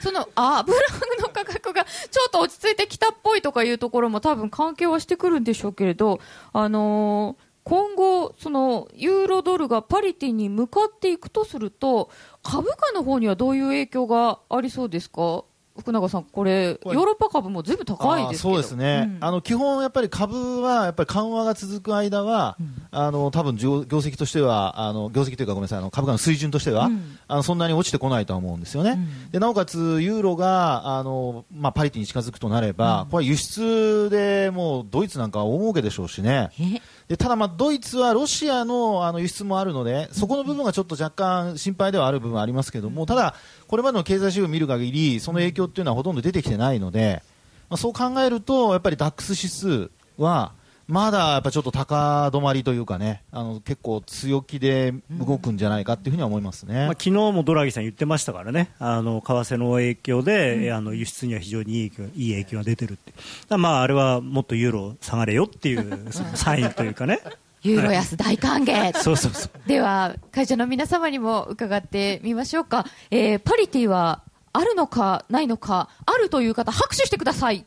[0.02, 0.78] そのあ油
[1.22, 6.20] の価格がちょっと落ち着いてきたっぽいとかいうところも多分関係はしてくるんでしょうけれど、
[6.54, 12.12] あのー今後、そのユーロドルがパリティに向かっていくとすると
[12.43, 15.43] 株価の方にはどういう影響がありそうですか？
[15.78, 19.23] 福永さん、これ、ヨーロッパ株もずいぶん高いですそうですね、うん。
[19.25, 22.56] あの基本、やっぱり株はやっぱり緩和が続く間は、
[22.91, 27.17] あの多分業業績としてはあの業績というかごめんなさいあの株価の水準としては、うん。
[27.28, 29.32] あのそんなに落ちてこないとは思うんですよね、うん。
[29.32, 36.51] でなおかつユーロがあの、まあ、パリティに近づくとなれば、これは輸出でもうドイツなんかは大儲けでしょうしね。
[36.58, 36.82] え？
[37.08, 43.36] でただ、まあドイツはロシアのあの輸出もあるのでそこの部分がちょっと若干心配ではある部分ありますけどもただ、
[43.68, 47.22] これまでの経済指標を見る限りその影響っていうのはほとんど出てきてないので、
[47.70, 50.54] まあ、そう考えるとやっぱりダックス指数は
[50.88, 56.86] まだやっぱちょっと高止まりというかねあの結構強気で動くんじゃないかっていうふうには思いますね。
[56.86, 63.13] まあ、昨日もドラギさん言ってましたからね、あの為替の影響で、あの輸出には非常にいい影響いい影響が出てるって、
[63.58, 67.19] まああれはもっとユーロ下がれよっていうその サインというかね、
[67.63, 68.98] ユーロ安大歓迎。
[69.00, 69.67] そうそうそう。
[69.67, 74.21] では会社の皆様にも伺ってみましょうか、えーパリティは
[74.54, 77.65] あるのかないのかあるという方拍手してください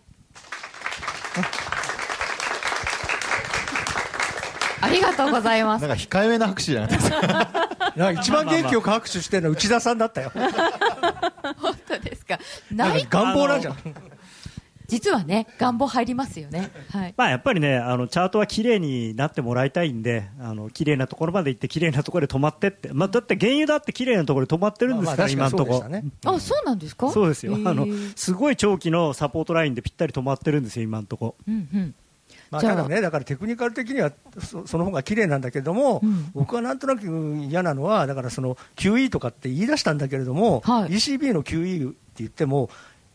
[4.81, 5.87] ありがとうございます。
[5.87, 7.69] なんか控えめな拍手じゃないですか？
[8.21, 10.31] 一番元気よく拍手してるのは内田さんだったよ。
[11.59, 12.39] 本当ですか？
[12.73, 13.77] なんか願望なんじゃん。
[14.87, 16.71] 実はね願望入りますよね。
[16.91, 17.15] はい。
[17.15, 25.81] まあ、やっぱりね、あのチャートは綺麗になってもらいたいんで、あの綺麗なところまで行って、綺麗なところで止まってって、まあ、だって原油だって綺麗なところで止まってるんですから、まあ今のところ。
[25.81, 27.11] 確かにそうであそうなんですか？
[27.11, 27.87] そうですよ、あの
[28.17, 31.37] すごい長期のサポートラインでぴったり止まってるんですよ、今のとこ。
[31.47, 31.53] ろ。
[31.53, 31.95] うんうん
[32.51, 36.31] まあ、ただね、だからテクニカル的にはそその方が綺麗なんだけども、うん。
[36.35, 37.07] 僕はなんとなく
[37.49, 40.91] 嫌なのは、だからその QE とかって言い出したんだけれども、はい。
[40.91, 42.71] ECB の QE って言っても、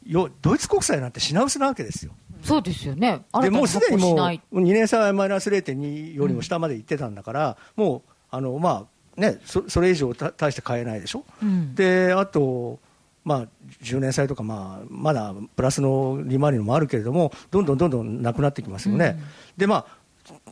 [0.06, 2.14] よドイツ国債なんて品薄なわけですよ。
[2.44, 3.24] そうですよね。
[3.42, 4.64] でもうすでにもう新たに発行しない。
[4.64, 8.86] 2年債はマイナス0.2よりも下まで行ってたんだから、もうあの、ま
[9.18, 11.24] あね、そそれ以上た大して買えないでしょ。
[11.42, 11.76] うん。
[11.76, 12.80] であと、
[13.24, 13.48] まあ、
[13.82, 19.20] 10年債とか、まあ、まだプラスの利回りのもあるけれども、どんどんどんどんなくなってきますよね。
[19.58, 19.86] でまあ、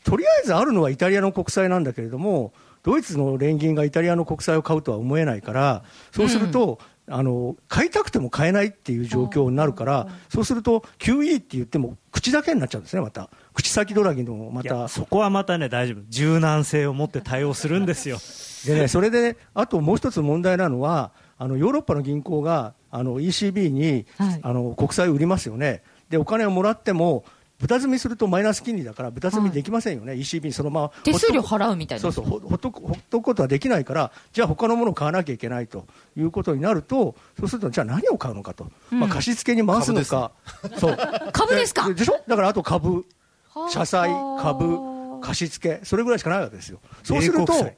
[0.03, 2.53] とりあえずあるのはイタリアの国債なんだけれども、
[2.83, 13.29] ドイツの連銀がイタリアの国債を買うとは思えないから、そうすると、あの買いたくても買えないっていう状況になるから、そうすると QE って言っても口だけになっちゃうんですね、また。
[13.53, 18.17] 口先ドラギのまたそこはまたね、大丈夫、柔軟性を持って対応するんですよ。
[18.65, 21.11] でね、それで、あともう一つ問題なのは、
[21.43, 24.39] あのヨーロッパの銀行があの ECB に、はい。
[24.43, 27.23] あの国債を売りますよね、でお金をもらっても、
[27.57, 30.91] 豚積みするとマイナス金利だから、豚積みできませんよね、ECB にそのまま。
[31.03, 32.01] 手数料払うみたいな。
[32.03, 35.85] そうそうほほっとくことはできないから、じゃあ他のものを買わなきゃいけないと。
[36.15, 40.31] いうことになると、そうすると、じゃあ何を買うのかと、まあ、貸し付けに回すのか、
[40.77, 40.97] そう。
[41.31, 41.89] 株ですか？
[41.93, 42.19] でしょ？
[42.27, 43.03] だからあと株、
[43.49, 43.69] はあ。
[43.69, 44.77] 社債、株、
[45.21, 46.79] 貸し付け、それぐらいしかないわけですよ。
[47.03, 47.77] そうすると米国債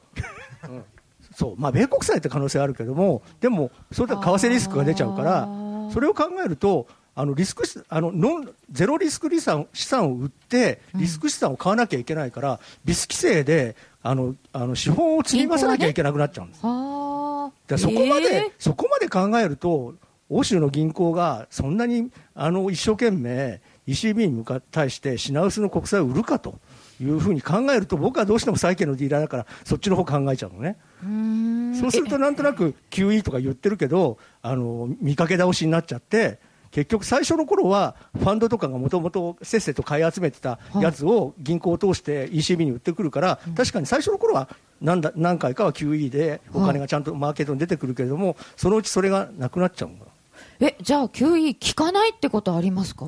[1.36, 5.50] そうまあ、米国債って可能性あるけども、でも、それで為替リスクが出ちゃうから、
[5.92, 16.66] それを考えると、あのリスクしあのノンゼロリスク資産資産を売って、リスク資産を買わなきゃいけないから、ビス規制であのあの資本を積み増さなきゃいけなくなっちゃうんです。
[16.66, 18.52] はあだからそこまで、えー。
[18.58, 19.94] そこまで考えると、
[20.30, 26.56] 欧州の銀行がそんなにあの一生懸命 ECB に向か対して品薄の国債を売るかと
[27.02, 30.78] いうふうに考えると、僕はどうしても債券のディーラーだから、そっちの方考えちゃうのね。
[31.80, 36.40] そうするとなんとなく QE とか言ってるけど、あの見かけ倒しになっちゃって、
[36.72, 44.50] 結局、最初の頃はファンドとかがもともとせっせと買い集めてたやつを銀行を通して ECB に売ってくるから、確かに最初の頃は
[44.82, 50.06] 何だ何回かは QE でお金がちゃんとマーケットに出てくるけれども、そのうちそれがなくなっちゃうんだ。
[50.66, 53.06] えじゃあ QE 効かないってことありますか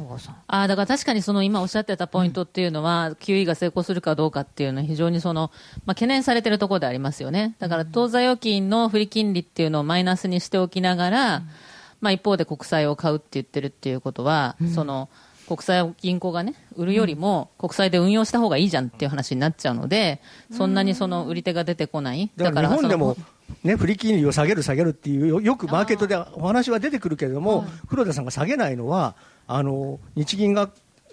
[0.48, 5.52] あーだから確かにその今おっしゃってたポイントっていうのは、QE が成功するかどうかっていうのは非常にその、
[5.86, 7.56] まあ、懸念されてるところでありますよね。
[7.60, 11.44] だから当座預金の振り金利っていうのをマイナスにしておきながら、
[12.02, 15.08] まあ、一方で国債を買うって言ってるっていうことは、その
[15.47, 22.31] 国債を銀行がね、売るよりも国債で運用した方がいいじゃんっていう話になっちゃうので、そんなにその売り手が出てこない。
[22.36, 23.15] だから日本でも
[23.63, 29.15] ね、不利金利を下げる、下げるっていうよ、よくマーケットでお話は出てくるけれども、黒田さんが下げないのは、
[29.47, 30.69] あの日銀が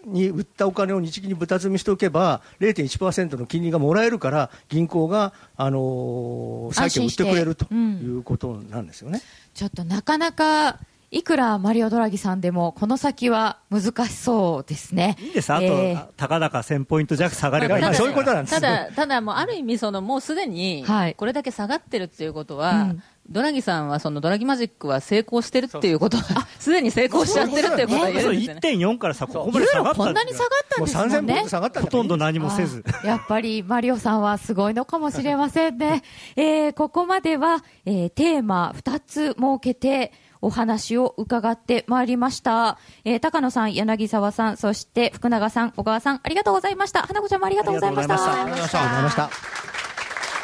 [0.06, 9.20] に売ったお金を日銀に豚積みしておけば、0.1%の金利がもらえるから、銀行が、あの債券を売ってくれるということなんですよね。
[9.54, 10.78] ちょっとなかなか、
[11.12, 15.16] いくらマリオ・ドラギさんでも、この先は難しそうですね。
[15.20, 28.60] いいです、あと、えーたかだか1000ポイント弱下がればいいまあそういうことなんですただ、ただもうある意味、そのもうすでにはいこれだけ下がってるっていうことは、うんドラギさんはそのドラギマジックは成功してるっていうことは、 すでに成功しちゃってるっていうことは言えるんですよね。
[28.62, 31.48] 1.4からさ、ここまで下がったこんなに下がったんもうですもん3000ポインねト。
[31.48, 32.84] 下がったんほとんど何もせず。
[33.04, 36.02] やっぱりマリオさんはすごいのかもしれませんね。
[36.34, 40.12] えーここまでは、えーテーマ2つ設けて、
[40.42, 42.78] お話を伺ってまいりました。
[43.04, 47.02] えー高野さん、柳沢さん、そして福永さん、小川さん、ありがとうございました。
[47.02, 48.14] 花子ちゃんもありがとうございました。
[48.14, 50.42] ありがとうございましたありがとうございました。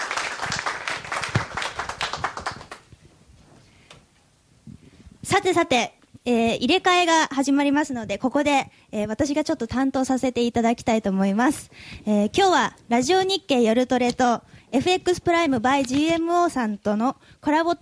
[5.25, 11.71] さてさて、えー入れ替えが始まりますので、ここで、えー私がちょっと担当させていただきたいと思います。
[12.07, 17.75] えー今日は、ラジオ日経夜トレと、FX プライム by GMO さんとのコラボ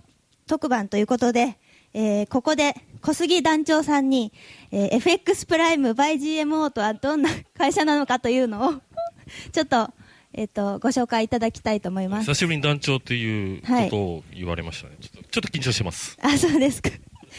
[0.47, 1.57] 特番ということで、
[1.99, 4.31] えーここで、小杉団長さんに、
[4.71, 8.73] えー FX プライム by GMO とはどんな会社なのかというのを、
[9.51, 9.89] ちょっと、
[10.33, 12.25] えっ、と、ご紹介いただきたいと思います。
[12.27, 14.95] 久しぶりに団長ということを言われましたね。
[15.01, 16.15] ちょっとちょっと緊張してます。
[16.21, 16.91] あ、そうですか。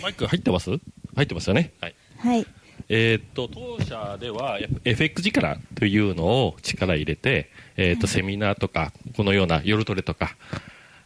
[0.03, 0.71] マイク入ってます？
[0.71, 0.79] 入
[1.25, 1.73] ってますよね？
[1.81, 1.94] はい。
[2.18, 2.47] はい。
[2.88, 10.37] えーっと、当社では FX 力というのを力入れて、えーっと、セミナーとか、このような夜トレとか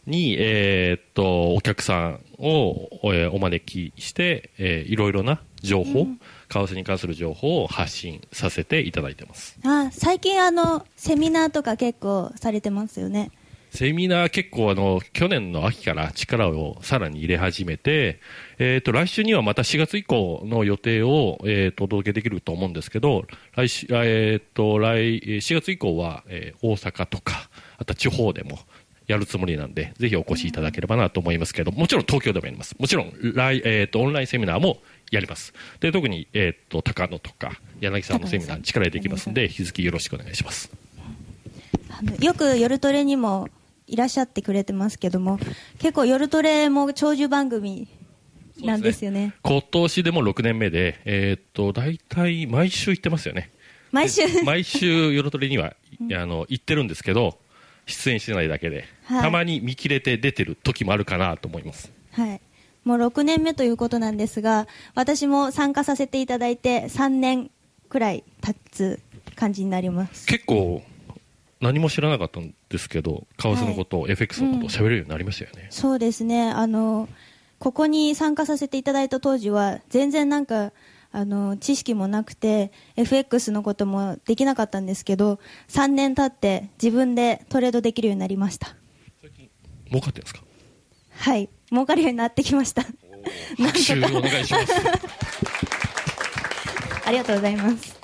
[0.05, 6.17] に、えーっと、お客さんを、えーお招きして、えーいろいろな情報、為
[6.49, 9.57] 替に関する情報を発信させていただいてます。
[9.63, 13.31] あ、最近あの、セミナーとか結構されてますよね。
[13.73, 18.19] セミナー結構あの、去年の秋から力をさらに入れ始めて、
[18.59, 28.59] えっ、と、来週にはまた4月以降の予定を、えーとお届けできると思うんですけど、来週、えっ、と、来、えー4月以降は、えー大阪とか、あとは地方でも
[29.13, 32.75] やるつもりなんで、ぜひお越しいただければなと思いますけど、もちろん東京でもやります。
[32.79, 34.79] もちろん、来、えっ、と、オンラインセミナーも
[35.11, 35.53] やります。
[35.79, 40.71] で、特に、えっ、と、高野とか、柳さんのセミナーに力入れていきますんで、引き続きよろしくお願いします。
[41.89, 43.47] あのよく夜トレにも
[43.85, 45.37] いらっしゃってくれてますけども、
[45.77, 47.87] 結構夜トレも長寿番組
[48.63, 49.35] なんですよね。
[49.43, 53.51] 今年でも6年目で、えーっと、大体毎週行ってますよね。
[53.91, 54.31] 毎週。
[54.31, 55.75] で毎週、夜トレには、
[56.13, 57.37] あの、行ってるんですけど、
[57.85, 61.91] 出演してないだけで、はいたまに見切れて出てる時もあるかなと思います。
[62.11, 62.41] はい。
[62.83, 67.49] もう6年目ということなんですが、私も参加させていただいて3年
[67.89, 68.99] くらい経つ
[69.35, 70.25] 感じになります。
[70.25, 70.83] 結構、
[71.61, 75.67] 何も知らなかったんですけど、為替のこと、FX のことを喋れるようになりましたよね。
[75.69, 76.49] そうですね。
[76.49, 77.07] あの、
[77.59, 80.73] ここに参加させていただいた当時は、全然なんか、
[81.15, 88.75] あの、知識もなくて、FX のこともできなかったんですけど、3年経って自分でトレードできるようになりました。
[89.89, 90.41] 儲かってるんですか？
[91.11, 91.49] はい。
[91.69, 92.81] 儲かるようになってきました。
[92.81, 92.93] 拍
[93.85, 94.73] 手お願いします。
[97.05, 97.99] ありがとうございます。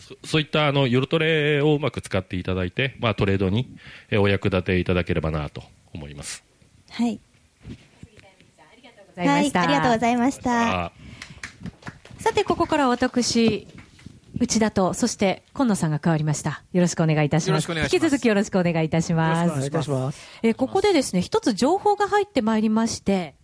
[0.00, 3.76] そそういったあの夜トレをうまく使っていただいて、まあ、トレードに
[4.10, 5.62] えお役立ていただければなと
[5.94, 6.42] 思います。
[6.90, 7.20] はい。
[9.14, 10.92] ございましたはい、ありがとうございました。
[11.86, 13.66] あさて、ここから私、
[14.38, 16.62] 内田と、そして、今野さんが加わりました。
[16.72, 17.70] よろしくお願いいたします。
[17.72, 19.50] 引き続きよろしくお願いいたします。
[19.50, 20.20] お願いいたします。
[20.42, 23.34] えーここでですね、一つ情報が入ってまいりまして、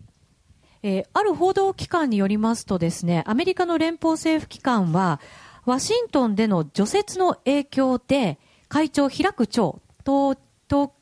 [0.83, 5.21] えーある報道機関によりますとですね、アメリカの連邦政府機関は、
[5.67, 10.95] ワシントンでの除雪の影響で、会長開く長、と、と、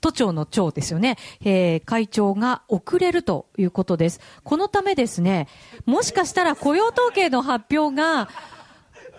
[0.00, 4.20] 都庁の長ですよね、えー会長が遅れるということです。
[4.44, 5.48] このためですね、
[5.86, 8.28] もしかしたら雇用統計の発表が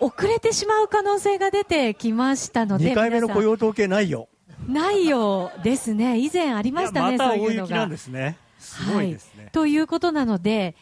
[0.00, 4.28] 遅れてしまう可能性が出てきましたので、2回目の雇用統計ないよ。
[4.68, 6.18] ないようですね。
[6.18, 7.52] 以前ありましたね、そういうのが。
[7.52, 8.36] 大雪なんですね。
[8.58, 9.44] すごいですね。
[9.44, 9.52] はい。
[9.52, 10.76] ということなので、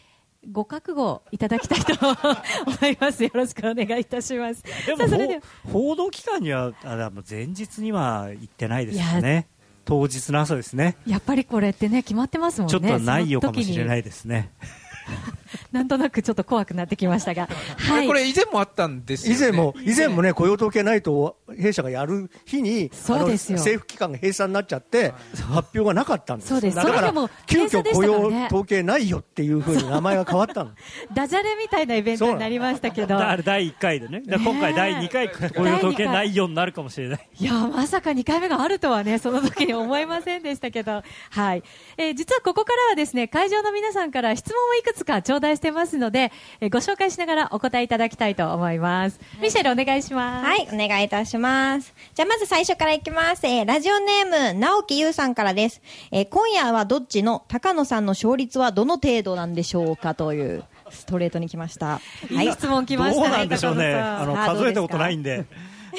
[0.51, 3.23] ご覚悟いただきたいと 思います。
[3.23, 4.63] よろしくお願いいたします。
[4.63, 9.49] でさあそれではも、ほ報道機関には、あ前日には行ってないですよいね。
[9.91, 10.97] 当日の朝ですね。
[11.05, 12.71] やっぱりこれってね、決まってますもんね。
[12.71, 14.03] ちょっとないよかもしれないい。
[14.05, 14.51] ですね。
[15.73, 23.59] なんとなくちょっと怖くなってきましたが、 はい、これ以前もあったんですよ、ね、以前も、以前もね、雇用統計ナイトを弊社がやる日に、そうですよ。
[23.59, 25.13] 政府機関が閉鎖になっちゃって、
[25.53, 26.77] 発表がなかったんですそうです。
[26.77, 30.71] だからそれでも、急遽雇用統計ないよっていうふうに名前が変わったの。
[31.13, 37.29] ダジャレみたいなイベントになりましたけど、第1回でね、だから今回第2回雇用統計ないようになるかもしれない。
[37.39, 41.63] いやまさか2回目があるとはね、その時に思いませんでしたけど、はい。
[41.97, 49.19] えー実はここからはですね、会場の皆さんから質問をいくつか頂戴してますので、えーご紹介しながらお答えいただきたいと思います。
[49.41, 50.47] ミシェルお願いします。
[50.47, 51.93] はい、お願いいたします。
[52.15, 53.47] じゃあまず最初からいきます。
[53.47, 55.81] えーラジオネーム、直木優さんからです。
[56.13, 62.01] えー今夜はどっちの高野さんの勝率はどの程度なんでしょうかという、ストレートに来ました。
[62.31, 63.95] いい質問来ましたねどうなんでしょうね。
[63.95, 65.45] あの、数えたことないんで。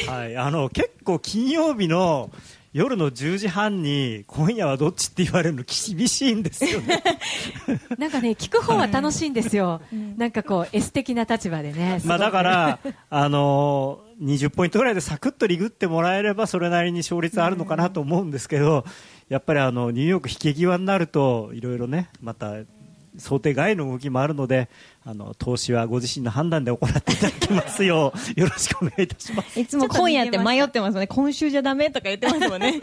[0.08, 0.38] はい。
[0.38, 2.30] あの、結構金曜日の
[2.74, 7.04] 夜の10時半に、今夜はどっちって言われるの厳しいんですよね。
[8.00, 9.82] なんかね、聞く方は楽しいんですよ。
[10.18, 12.02] なんかこう、エス的な立場でね。
[12.06, 18.86] まあだから、あの20ポイントぐらいでサクッとリグってもらえればそれなりに勝率あるのかなと思うんですけど、
[19.28, 22.54] やっぱりあのニューヨーク引け際になるといろいろねまた
[23.18, 24.70] 想定外の動きもあるので
[25.04, 29.60] あの投資はご自身の判断で行っていただきますよう よろしくお願いいたします。
[29.60, 31.08] いつも今夜って迷ってますね。
[31.08, 32.80] 今週じゃダメとか言ってますもんね。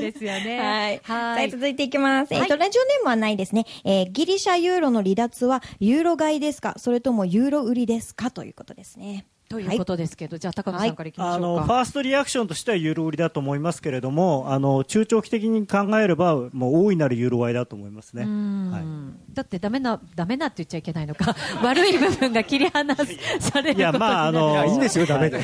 [0.00, 0.58] ですよね。
[0.60, 1.00] はい。
[1.02, 1.50] はいはい。
[1.50, 2.32] 続いていきます。
[2.34, 3.66] えっ、と、はいラジオネームはないですね。
[3.84, 6.74] えーギリシャユーロの離脱はユーロ買いですか？
[6.78, 8.30] それともユーロ売りですか？
[8.30, 9.26] ということですね。
[9.48, 11.60] ということですけど、じゃあ高野さんからいきまあしょうか。
[11.62, 18.24] のファーストリアクションとしてはユーロ売りだと思いますけれどもあの中長期的に考えればもう大いなるユーロ買いだと思いますね。
[18.24, 18.84] うんはい
[19.32, 21.36] だってダメな、ダメなって言っちゃいけないのか。
[21.62, 23.78] 悪い部分が切り離されることになる。
[23.78, 25.38] いやまああのいいんですよ、ダメで。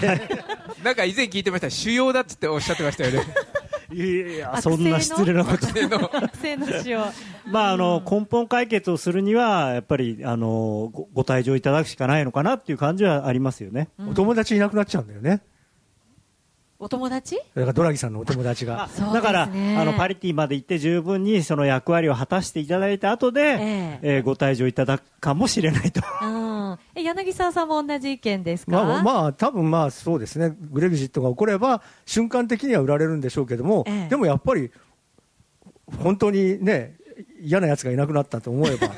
[0.83, 3.25] なんか以前聞いてました、主要だっつっておっしゃってましたよね。
[3.93, 6.67] いやいやそんな失礼なこと学生の？
[6.85, 6.99] 塩。
[7.51, 13.89] まあ、あの根本解決をするにはやっぱりあのごご退場いただくしかないのかなっていう感じはありますよね。
[14.09, 15.43] お友達いなくなっちゃうんだよね。
[16.85, 17.37] お友達？
[17.37, 18.91] だからドラギさんのお友達が。
[19.15, 19.47] だから、あ
[19.85, 26.03] のパリティまで行って十分にその役割を果たしていただいた後で、ええーご退場いただくかもしれないと。
[26.23, 26.79] うん。
[26.95, 28.73] え、柳沢さんも同じ意見ですか？
[28.73, 34.71] まあ、まあ、多分まあそうですね、グレグジットが起これば、瞬間的には売られるんでしょうけども、ええでもやっぱり、
[36.03, 36.97] 本当にね、
[37.41, 38.89] 嫌なやつがいなくなったと思えば、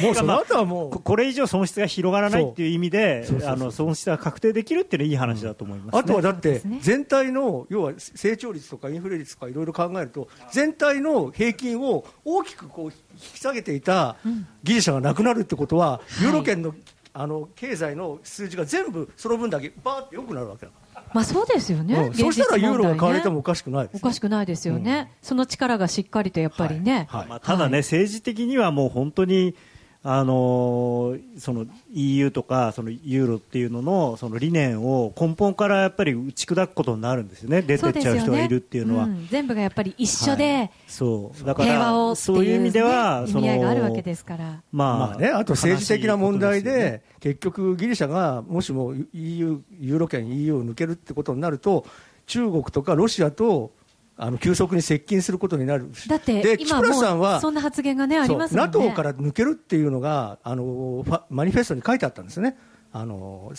[0.00, 3.46] もうその後はもう、ここれ以上損失が広がらないっていう意味でそうそうそう。
[3.46, 6.00] そうあの損失が確定できるっていうのはいい話だと思います、ね。
[6.00, 12.92] あとはだって全体の、要は成長率とかインフレ率とかいろいろ考えると、全体の平均を大きくこう引
[13.34, 14.16] き下げていた
[14.62, 16.74] ギリシャがなくなるってことは、ユーロ圏の
[17.12, 20.72] あの経済の数字が全部その分だけバーって良くなるわけだ、
[21.12, 21.94] まあそうですよね。
[21.94, 22.14] うん。
[22.14, 25.10] そうしたらユーロが買われてももおかしくないです、おかしくないですよね。
[25.22, 27.08] その力がしっかりとやっぱりね。
[27.10, 27.26] はい。
[27.26, 29.56] まあ、ただね、政治的にはもう本当に、
[30.02, 39.06] あのーその EU とかそのユーロっていうののその理念を根本からやっぱり打ち砕くことになるんですよね、出てっちゃう人がいるっていうのは。
[39.06, 39.26] ん。
[39.28, 40.70] 全部がやっぱり一緒で、はい。
[40.86, 41.44] そう。
[41.44, 44.62] だから平和をってそういう意味では、ね意味合いがあるわけですから。
[44.72, 46.90] まあまあね、あと政治的な問題悲しいことすよね。
[46.90, 51.84] で、結局、ギリシャがもしも EU、ユーロ圏、EU を抜けるってことになると、
[52.26, 53.72] 中国とかロシアと
[54.22, 58.60] あの急速に接近することになるし、だってで今もスさんはうそんな発言がねありますね。
[58.60, 62.58] NATO から抜けるっていうのがあのファマニフェストに書いてあったんですね、
[62.92, 63.50] あの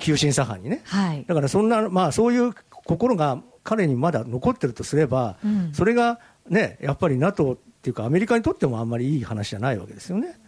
[0.00, 0.80] 急進左派にね。
[0.86, 1.24] はい。
[1.28, 10.40] だからそんな、まあ、そういう心が彼にまだ残ってるとすれば、うんそれが、ね、やっぱり NATO っていうか、アメリカにとってもあんまりいい話じゃないわけですよね。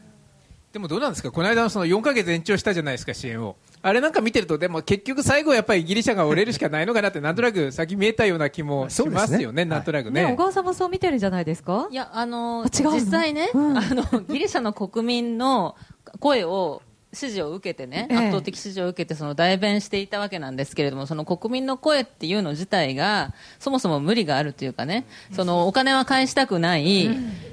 [0.75, 3.55] でもどうなんですか、この間のその4ヶ月延長したじゃないですか、支援を。
[3.81, 10.37] あれなんか見てると、でも結局最後はやっぱりギリシャが折れるしかないのかなって、なんとなく先見えたような気もしますよね、なんとなくね、ね小。
[10.37, 11.87] 川さんもそう見てるんじゃないですか？
[11.93, 12.91] いや、あの、あ違うの？
[12.95, 13.79] 実際ね、うん。
[13.79, 15.77] あの、ギリシャの国民の
[16.18, 16.83] 声を、
[17.15, 18.17] 支持を受けてね、ええ。
[18.19, 27.09] 圧倒的支持を受けて、その代弁していたわけなんですけれども、その国民の声っていうの自体が、そもそも無理があるというかね、そのお金は返したくない、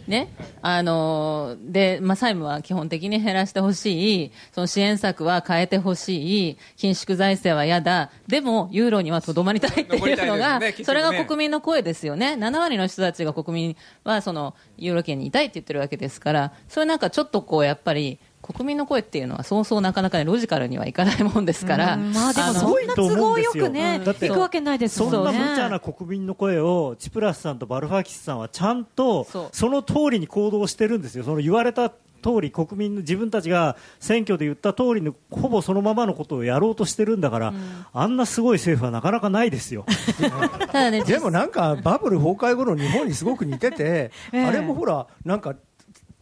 [0.08, 0.30] ね、
[0.62, 12.34] あの、で、まあ、債務は基本的に減らしてほしい、その支援策は変えてほしい、緊縮財政は嫌だ、でも、ユーロにはとどまりたいっていうのが、それが国民の声ですよね。
[12.34, 25.12] 7割の人たちが国民はそのユーロ圏にいたいって言ってるわけですから、それなんかちょっとこうやっぱり国民の声っていうのはそうそうなかなかねロジカルにはいかないもんですから、うんまあでものそんな都合よくね、だって行くわけないですそん。
[25.12, 31.90] な無茶な国民の声をチプラスさんとバルファキスさんはちゃんとその通りに行動してるんですよ、その言われた
[32.22, 37.54] 通り国民の自分たちが選挙で言った通りのほぼそのままのことをやろうとしてるんだから、
[37.94, 39.86] あんなすごい政府はなかなかないですよ。
[40.72, 44.46] ただね、でもなんかバブル崩壊後の日本にすごく似てて、 ええ。
[44.46, 45.56] あれもほら、なんか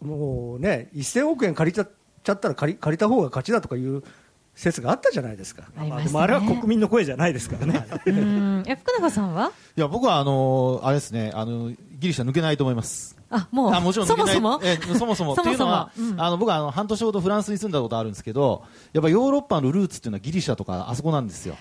[0.01, 1.88] もうね1000億円借りちゃ
[2.30, 4.03] ちゃったら借り借りた方が勝ちだとかいう
[4.55, 5.63] 説があったじゃないですか。
[5.77, 6.03] あね。
[6.03, 7.88] でもあれは国民の声じゃないですからね。
[8.05, 8.63] うん。
[8.67, 9.51] え福永さんは？
[9.77, 13.17] いや僕はあのあれですねあのギリシャ抜けないと思います。
[13.32, 14.36] あもうあもちろん抜けない。
[14.36, 14.61] そもそも？
[14.63, 15.36] えそもそも。
[15.36, 16.21] そもそもというのは、うん。
[16.21, 18.63] あの僕はあの半年ほどフランスに住んだことあるんですけど
[18.93, 21.55] やっぱヨーロッパのルーツっていうのはギリシャとかあそこなんですよ。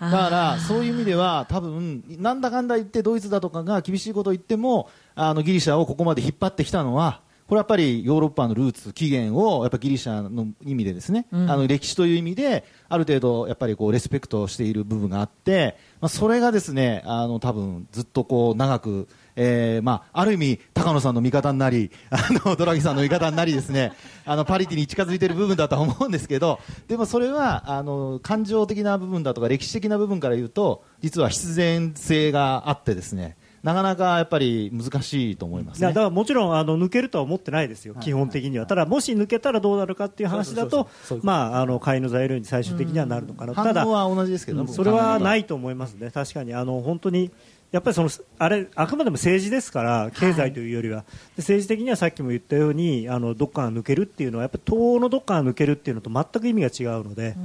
[0.00, 7.20] だからそういう意味では多分なんだかんだ言ってドイツだとかが厳しいことを言ってもあのギリシャをここまで引っ張ってきたのは
[7.50, 11.50] これはやっぱりヨーロッパのルーツ起源をやっぱギリシャの意味でですね、うん。
[11.50, 19.08] あの歴史という意味である程度やっぱりこうレスペクトしている部分があって、まあ、それがですねあの多分ずっとこう長く
[19.42, 23.92] えーまあ、ある意味、高野さんの味方になり、 あのドラギさんの味方になりですね、
[24.26, 35.88] あのパリティに近づいている部分だとは思うんですけど、でもそれはあの感情的な部分だとか歴史的な部分から言うと、実は必然性があってですね、なかなかやっぱり難しいと思いますね。
[35.88, 38.66] だからもちろんあの抜けるとは思ってないですよ、基本的には。
[38.66, 40.88] ただ、もし抜けたらどうなるかっていう話だと、
[41.22, 47.30] まあ、あの買いの材料に最終的にはなるのかな、ただ反応は同じですけど、うんそれはないと思いますね、確かにあの本当に
[47.72, 51.06] やっぱりそのあれあくまでも政治ですから経済というよりは、で
[51.38, 57.36] 政治的にはさっきも言ったようにあのどっかが抜けるっていうのはやっぱり東欧のどっかが抜けるっていうのと全く意味が違うので、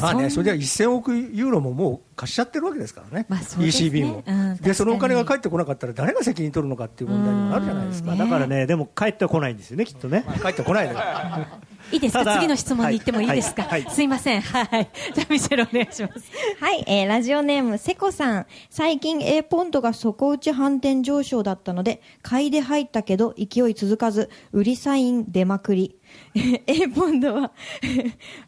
[0.00, 3.88] まあね、それでは1000億ユーロももう貸しちゃってるわけですからね、そうですね。
[3.90, 4.56] ECB も、うん。
[4.56, 10.24] でそのお金が返ってこなかったら誰が責任取るのかっていう問題にもなるじゃないですか、まあだからね、でも帰ってはこないんですよね、きっとね。
[10.42, 10.88] 帰ってこない
[11.92, 12.34] いいですか？
[12.36, 16.30] 次の質問に行ってもいいですか、はいはいすいませんはい じゃあミシェルお願いします
[16.60, 18.46] はい、えーラジオネーム、セコさん。
[18.70, 25.96] 最近 A ポンドが底打ち反転上昇だったので、買いで入ったけど勢い続かず、売りサイン出まくり。
[26.66, 27.52] A ポンドは、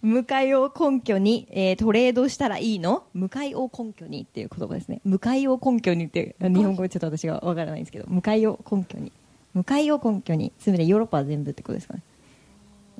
[0.02, 3.04] 向かいを根拠に、えートレードしたらいいの？
[3.14, 5.00] 向かいを根拠にっていう言葉ですね。
[5.04, 9.12] 向かいを根拠にって、日本語ちょっと私がわからないんですけど、向かいを根拠に。
[9.54, 10.52] 向かいを根拠に。
[10.58, 12.02] すみません、ヨーロッパは全部ってことですかね。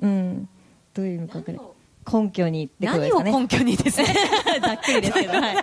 [0.01, 0.49] うん。
[0.93, 1.67] どういうのか分からない
[2.11, 3.31] 根拠にってことですかね。
[3.31, 4.07] 何を根拠にですね
[4.61, 5.55] ざっくりですけど、はい。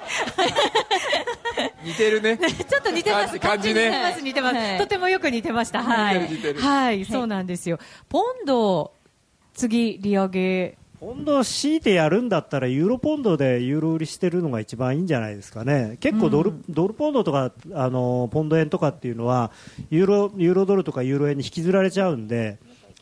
[1.85, 3.39] 似てるねちょっと似てます。
[3.39, 4.57] 感じね似てます、似てます。
[4.57, 5.83] はいとてもよく似てました。
[5.83, 6.53] はい似てる似て。
[6.55, 7.79] るはい、そうなんですよ。
[8.09, 8.93] ポンド、
[9.55, 10.79] 次、利上げ。
[11.01, 19.53] ポンドを強いてやるんだったらユーロポンドでユーロ売りしてるのが一番いいんじゃないですかね、結構ドル,、ドルポンドとかあのポンド円とかっていうのは
[19.91, 22.59] ユーロユーロドルとかユーロ円に引きずられちゃうんで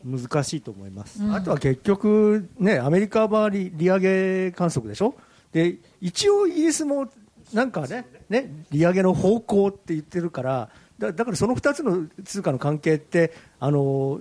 [0.07, 1.21] 難しいと思います。
[1.33, 5.15] あとは結局、ね、アメリカは利利上げ観測でしょ？
[5.53, 7.09] で一応イギリスも
[7.53, 14.21] なんかねね利上げの方向って言ってるからだだからその2つの通貨の関係ってあの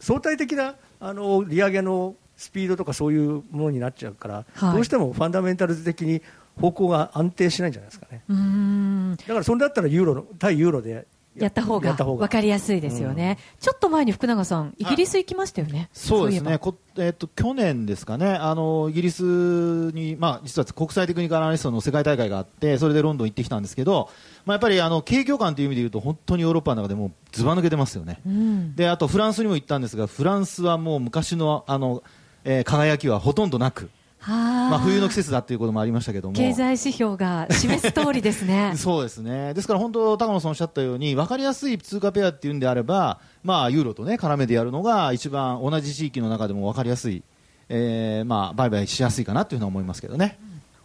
[0.00, 6.20] 相対的なあの利上げのスピードとかそういうものになっちゃうから、はいどうしてもファンダメンタルズ的に
[6.60, 9.16] 方向が安定しないんじゃないですかねうーん。
[9.16, 11.06] だからそれだったらユーロの対ユーロで
[11.36, 16.58] やった方が分かりやすいですよね、ちょっと前に福永さん、イギリス行きましたよね、そうですね。
[16.58, 24.10] こ、えっと去年ですかね、あのイギリスに、まあ、実は国際テクニカルアナリストの世界大会があって、それでロンドン行ってきたんですけど、
[24.44, 28.20] まあ、やっぱりあの景況感という意味で言うと、本当にヨーロッパの中でもうずば抜けてますよね。
[28.26, 28.76] うん。
[28.76, 32.02] であとフランスにも行ったんですが、フランスはもう昔のあの、
[32.44, 36.34] えー輝きはほとんどなく、はあまあ、冬の季節だということもありましたけども。
[36.34, 39.52] 経済指標が示す通りですね そうですね。
[39.54, 47.22] ですから本当、高野さんおっしゃったように、分かりやすい通貨ペアっていうんであれば、まあ、ユーロとね、絡めてやるのが一番同じ地域の中でも分かりやすい、
[47.68, 50.38] えー、まあ、売買しやすいかなというふうに思いますけどね。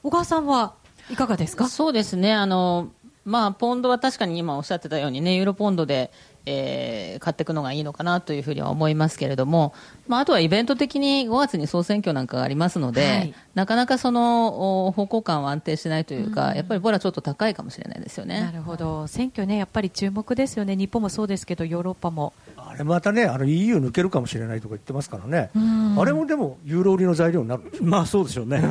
[0.04, 0.74] 小川さんは
[1.10, 1.68] いかがですか？
[1.68, 2.90] そうですねあの、
[3.26, 6.12] まあ、ポンドは確かに今おっしゃってたようにねユーロポンドで、
[6.50, 9.74] えー買っていくのがいいのかなというふうには思いますけれども、
[10.08, 13.34] まあ、あとはイベント的に5月に総選挙なんかがありますので、はい。
[13.56, 18.52] なかなかそのお方向感は安定してないというか、やっぱりボラちょっと高いかもしれないですよなね。
[18.56, 19.08] るほど。
[19.08, 20.76] 選挙ねやっぱり注目ですよね。
[20.76, 22.34] 日本もそうですけどヨーロッパも。
[22.58, 26.00] あれまたねあの EU 抜けるかもしれないとか言ってますからね、ん。
[26.00, 28.62] あれもでもユーロ売りの材料になるんでしょまあそうでしょうね。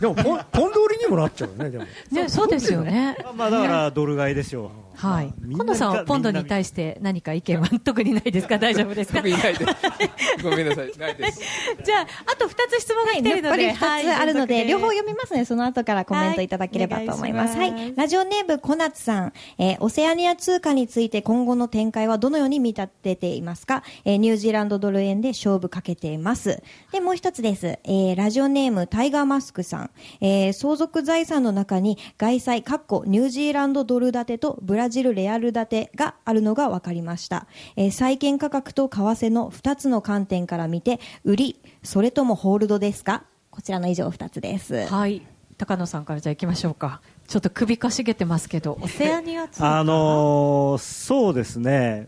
[0.00, 1.84] でもポンポンド売りにもなっちゃうよねでも。
[2.12, 3.16] ねそうですよね。
[3.34, 4.85] まあだからドル買いでしょう。
[4.96, 5.32] はい。
[5.48, 7.68] 今野さんはポンドに対して何か意見は？
[7.84, 8.56] 特にないですか？
[8.58, 9.18] 大丈夫ですか？
[9.18, 9.64] 特にないです。
[10.42, 10.92] ごめんなさい。
[10.98, 11.40] ないです。
[11.84, 16.48] じゃああと2つ質問が来てるので、やっぱり2つあるので、両方読みますので、その後からコメントい。
[16.48, 17.56] ただければと思います。
[17.58, 17.94] はい。
[17.96, 19.32] ラジオネーム、小夏さん。
[19.58, 26.62] えーオセアニア通貨について今後の展開はどのように見立てていますか、えーニュージーランドドル円で勝負かけています。
[26.92, 27.66] で、もう一つです。
[27.66, 29.90] えーラジオネーム、タイガーマスクさん。
[30.20, 37.46] えー相続財産の中に外債、かっこニュージーランドドル建てとブラジルレアル建てがあるのが分かりました。
[37.76, 43.24] えー債券価格と為替の2つの観点から見て、売り、それともホールドですか？
[43.50, 44.86] こちらの以上2つです。
[44.86, 45.22] はい。
[45.58, 47.00] 高野さんからじゃあ行きましょうか。
[47.26, 52.06] ちょっと首かしげてますけどオセアニアあのーそうですね、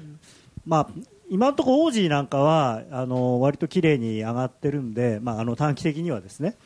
[0.65, 0.89] まあ、
[1.29, 6.57] 今のところオージーなんかはあの割と綺麗に上がってるんで、まあ、あの短期的にはですね、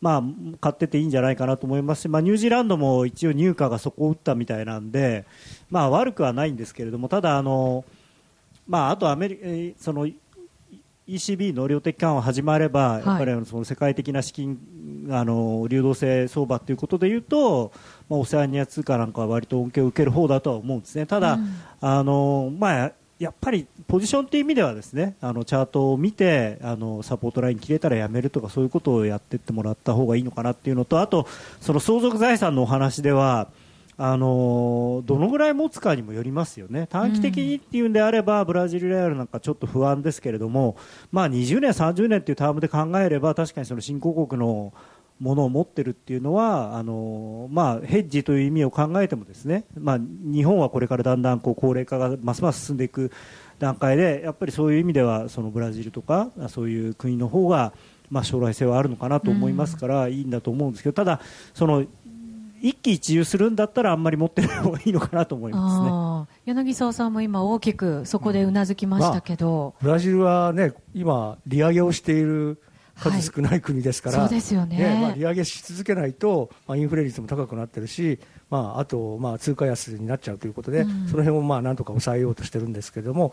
[0.00, 0.22] まあ、
[0.60, 5.24] 買ってていいんじゃないかなと思いますし、まあ、ニュージーランドも一応入荷がそこを打ったみたいなんで、
[5.70, 7.84] まあ、悪くはないんですけれどもただあの、
[8.66, 10.08] まあ、あとアメリえーその
[11.08, 17.72] ECB の量的緩和始まれば、やっぱりその世界的な資金あの流動性相場ということでいうと、
[18.10, 21.06] まあ、オセアニア通貨なんかは割と恩恵を受ける方だとは思うんですね。
[21.06, 21.38] ただ、
[21.80, 31.26] あのまあやっぱりポジションという意味ではですねあのチャートを見てあのサポートライン切れたらやめるとかそういうことをやっていってもらった方がいいのかなっていうのとあと
[31.60, 33.48] その相続財産のお話では
[34.00, 36.86] あのどのぐらい持つかにもよりますよね。
[36.88, 40.76] 短期的にっていうんであれば、ブラジルレアルなんかちょっと不安ですけれども、
[41.10, 44.72] まあ、20年、30年っていうタームで考えれば確かにその新興国の
[45.20, 53.10] ものを持ってるっていうのはあの、まあ、ヘッジという意味を考えてもですね、まあ、日本はこれからだんだんこう高齢化がますます進んでいく
[53.58, 57.72] 段階でやっぱりそういう意味ではそのブラジルとかそういう国の方が
[58.10, 61.20] まあ将来性はあるのかなと思いますから、いいんだと思うんですけどただ
[61.52, 61.84] その
[62.60, 66.52] 一喜一憂するんだったらあんまり持ってない方がいいのかなと思いますね。
[66.52, 72.60] 柳沢さんも今大きくそこでうなずきましたけど、ブラジルはね、今、利上げをしている
[72.98, 74.98] 数少ない国ですから、そうですよね。
[75.00, 78.18] まあ、利上げし続けないと、まあ、インフレ率も高くなってるし、
[78.50, 81.06] まあ、あと、まあ、通貨安になっちゃうということで、うん。
[81.08, 83.32] その辺をまあなんとか抑えようとしてるんですけれども、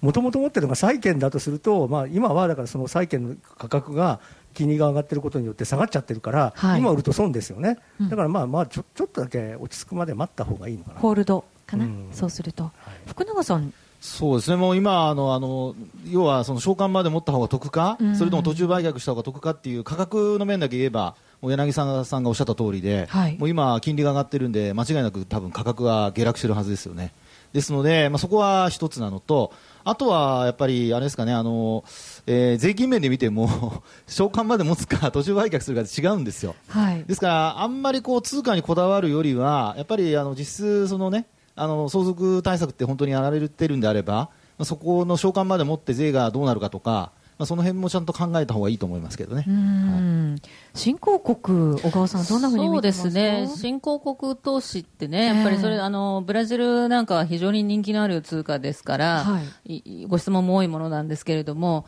[0.00, 4.20] もともと持ってるのが債券だとすると、まあ、今はだからその債券の価格が
[4.54, 6.80] 金利が上がってることによって下がっちゃってるから、はい。
[6.80, 8.08] 今売ると損ですよね、うん。
[8.08, 11.00] だからまあまあちょちょっとだけ落ち着くまで待った方がいいのかな。
[11.00, 12.08] ホールドかな、うん。
[12.12, 12.70] そうすると、
[13.06, 15.74] 福永さん、そうですね、もう今、あのあの
[16.08, 27.12] 要はその償還まで持った方が得か、うんそれとも途中売却した方が得かっていう価格の面だけ言えば、もう柳沢さんがおっしゃった通りで、はいもう今、金利が上がってるんで、間違いなく多分価格が下落してるはずですよね。
[27.52, 29.52] ですので、まあ、そこは一つなのと、
[29.84, 31.82] あとはやっぱり、あれですかね、あの
[32.26, 36.54] えー税金面で見ても、 償還まで持つか、途中売却するかで違うんですよ。
[36.68, 41.26] はい、ですから、あんまりこう通貨にこだわるよりは、やっぱりあの実質、そのね、
[41.58, 44.30] あの相続対策って本当にやられてるんであれば、ま
[44.60, 49.44] あそこの償還まで持って税がどうなるかとか、まあ、その辺もちゃんと考えた方がいいと思いますけどね。
[49.46, 50.36] うん。
[50.74, 53.10] 新興国、小川さん、どんなふうにそうで見てますか？
[53.10, 55.80] すね、新興国投資ってね、やっぱりそれ、ええ。
[55.80, 61.86] あのブラジルなんかは非常に人気のある通貨ですから、はいいご質問も多いものなんですけれども、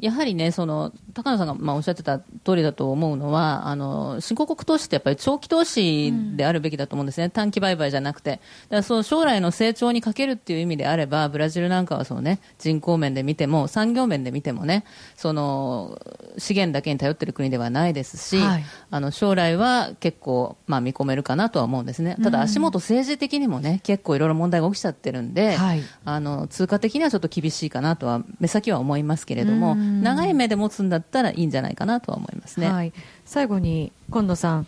[0.00, 8.42] やはりね、その高野さんがまあおっしゃってた通りだと思うのは、あの新興国投資ってやっぱり長期投資であるべきだと思うんですね、短期売買じゃなくて、だか
[8.76, 14.84] らその将来の成長にかけるっていう意味であれば、ブラジルなんかはその、ね、人口面で見ても、産業面で見てもね、
[15.16, 16.00] その
[16.38, 18.64] 資源だけに頼ってる国ではないですし、はい。
[18.90, 25.82] あの将来は結構、まあ、見込めるかなとは思うんですね、ただ足元、政治的にもね結構いろいろ問題が起きちゃってるんで、はい。
[26.06, 32.70] あの通貨的にはちょっと厳しいかなとは目先は思いますけれども、うん長い目で持つんだったらいいんじゃないかなとは思いますね。
[32.70, 32.92] はい、
[33.24, 34.66] 最後に今野さん、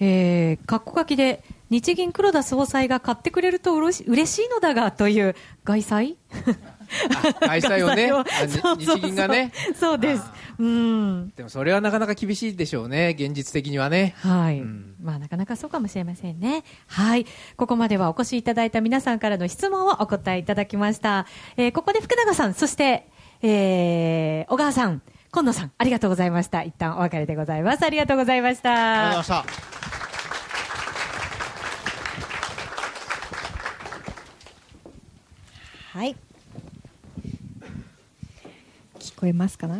[0.00, 6.16] えー、括弧書きで日銀黒田総裁が買ってくれるとうれし嬉しいのだがという外債
[7.40, 8.08] 開催をね。
[8.24, 8.96] 外あにそうそうそう。
[8.96, 9.52] 日銀がね。
[9.78, 10.24] そうです。
[10.58, 11.32] うん。
[11.36, 14.14] でもそれはなかなか厳しいでしょうね、現実的にはね。
[14.18, 14.94] はい、うん。
[15.02, 16.64] まあなかなかそうかもしれませんね。
[16.86, 21.26] はい、ここまではお越しいただいた皆さんからの質問をお答えいただきました。
[21.56, 23.06] えーここで福永さん、そして、
[23.42, 26.62] えー小川さん、今野さん、ありがとうございました。
[26.62, 27.84] 一旦お別れでございます。
[27.84, 28.70] ありがとうございました。
[28.72, 29.52] ありがとうございまし
[35.92, 35.98] た。
[35.98, 36.16] はい。
[38.98, 39.78] 聞こえますかな？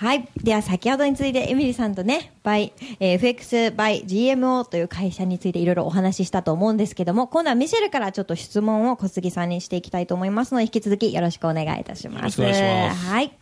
[0.00, 0.26] はい。
[0.42, 12.16] では、先ほどについて、エミリさんとね、 by、えー FX by GMO という会社についていろいろお話ししたと思うんですけども、今度はミシェルからちょっと質問を小杉さんにしていきたいと思いますので、引き続きよろしくお願いいたします。
[12.18, 13.32] よろしくお願いしますはい。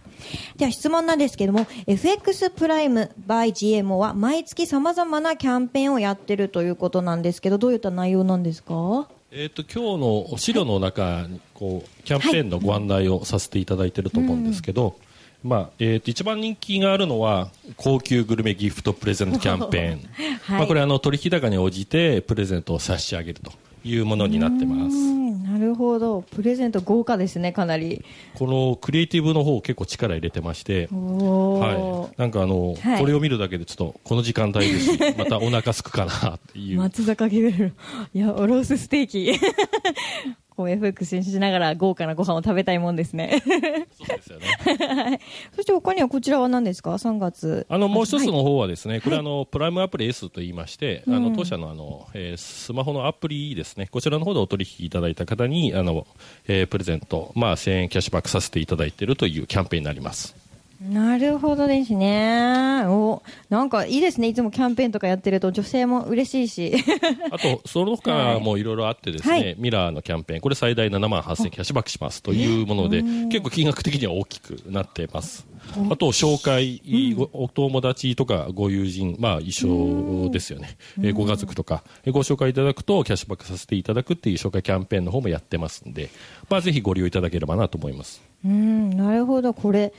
[0.57, 9.09] では質問なんですけども、FX プライム by GMO は毎月様々なキャンペーンをやってるということなんですけど、どういった内容なんですか？
[9.31, 14.97] えー、と今日の資料の中にこうキャンペーンのご案内をさせていただいていると思うんですけど、
[15.43, 20.01] まあえー、と一番人気があるのは高級グルメギフトプレゼントキャンペーン、
[20.43, 20.59] はい。
[20.59, 23.53] まあ、これあの取引高に応じてプレゼントを差し上げると
[23.85, 24.97] いうものになってます。
[24.97, 25.19] うん
[25.59, 26.23] なるほど。
[26.23, 28.05] プレゼント豪華ですね、かなり。
[28.35, 33.01] このクリエイティブの方結構力入れてましておはーい、なんかあの、はい。
[33.01, 34.97] これを見るだけでちょっとこの時間帯です。
[34.97, 36.79] し またお腹すくかなっていう。
[36.79, 37.73] 松坂牛い
[38.15, 39.33] や、おロースステーキ。
[40.59, 43.41] こう FX しながら豪華なご飯を食べたいもんですね。
[43.47, 44.47] そうですよね。
[44.59, 45.21] は い
[45.55, 47.65] そして他にはこちらは何ですか ?3 月。
[47.69, 56.09] あのもう一つの方はですね、これあのプライムアプリ S と言いまして、あうんの当社のあの、えースマホのアプリですね、こちらの方でお取引いただいた方にあの、
[56.49, 60.48] えープレゼント、まあ1000円キャッシュバックさせていただいているというキャンペーンになります。
[60.81, 62.85] なるほどですね。
[62.87, 64.29] お、なんかいいですね。
[64.29, 66.85] いつもキャンペーンとかやってると女性も嬉しいし。
[67.33, 75.49] あと、その他もいろいろあってですね、はいミラーのキャンペーン、これ最大7万8000キャッシュバックしますというもので、結構金額的には大きくなっています。
[75.91, 76.81] あと、紹介、
[77.15, 80.77] ごお友達とかご友人、まあ一緒ですよね。
[80.99, 86.09] えーご家族とか、えーご紹介いただくとキャッシュバックさせていただくっていう紹介キャンペーンの方もやってますんで、
[86.49, 88.23] まあぜひご利用いただければなと思います。
[88.45, 89.53] うん、なるほど。
[89.53, 89.93] これ。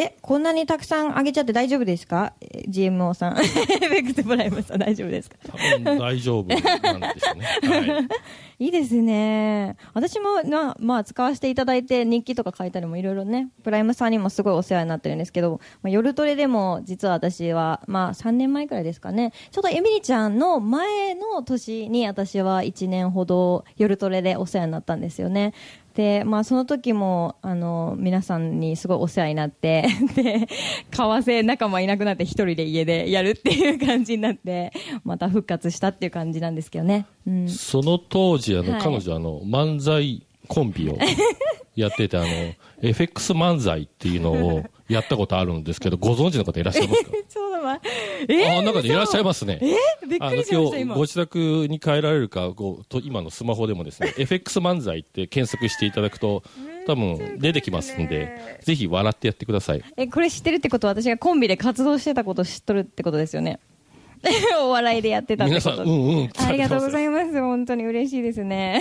[0.00, 2.32] え、こんなにたくさんあげちゃって大丈夫ですか
[2.68, 3.36] ?GMO さん。
[3.90, 5.36] ベクトプライムさん大丈夫ですか？
[5.48, 6.54] 多分大丈夫な
[6.96, 7.46] んでしょうね。
[7.68, 8.08] はい。
[8.60, 9.76] いいですね。
[9.94, 25.54] 私もな、まあ、使わせていただいて日記とか書いたりもいろいろね、プライムさんにもすごいお世話になってるんですけど、まあ、夜トレでも実は私は、まあ、3年前くらいですかね、ちょうどエミリちゃんの前の年に私は1年ほど夜トレでお世話になったんですよね。
[25.98, 29.84] で、まあ、その時も、あの、皆さんにすごいお世話になって、
[30.14, 30.46] で、為
[30.92, 37.06] 替仲間いなくなって一人で家でやるっていう感じになって、また復活したっていう感じなんですけどね。
[37.26, 37.48] うん。
[37.48, 40.98] その当時、あの、はい彼女、あの、漫才コンビを
[41.76, 42.26] やってて、あの、
[42.82, 47.10] FX 漫才っていうのをやったことあるんですけど、 ご存知の方いらっしゃいますか？
[47.28, 47.80] そうだわ。
[48.28, 49.58] えあ、中でいらっしゃいますね。
[49.60, 50.94] えびっくりしました、あの、今。
[50.94, 56.42] ご自宅に帰られるか、こう、と今のスマホでもですね、FX 漫才って検索していただくと、
[56.86, 58.30] 多分出てきますんで、
[58.62, 59.82] ぜひ笑ってやってください。
[59.96, 63.58] え、これ知ってるってことは私がコンビで活動してたこと知っとるってことですよね。
[64.60, 66.30] お笑いでやってたってこと皆さん、うんうん。
[66.36, 67.32] ありがとうございいます。
[67.40, 68.80] 本当に嬉しいですね。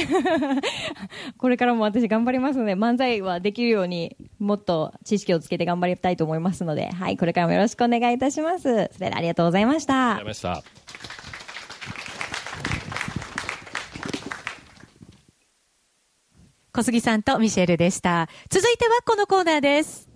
[1.38, 8.64] これからも私頑張りますので、漫才はできるようにもっと知識をつけて頑張りたいと思いますので、はい、これからもよろしくお願いいたします。
[8.64, 10.52] それではありがとうございましたありがとうござい。
[10.52, 10.78] ました。
[16.74, 18.30] 小杉さんとミシェルでした。
[18.50, 20.08] 続いてはこのコーナーです。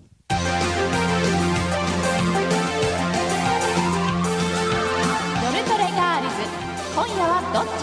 [7.62, 7.82] どっち。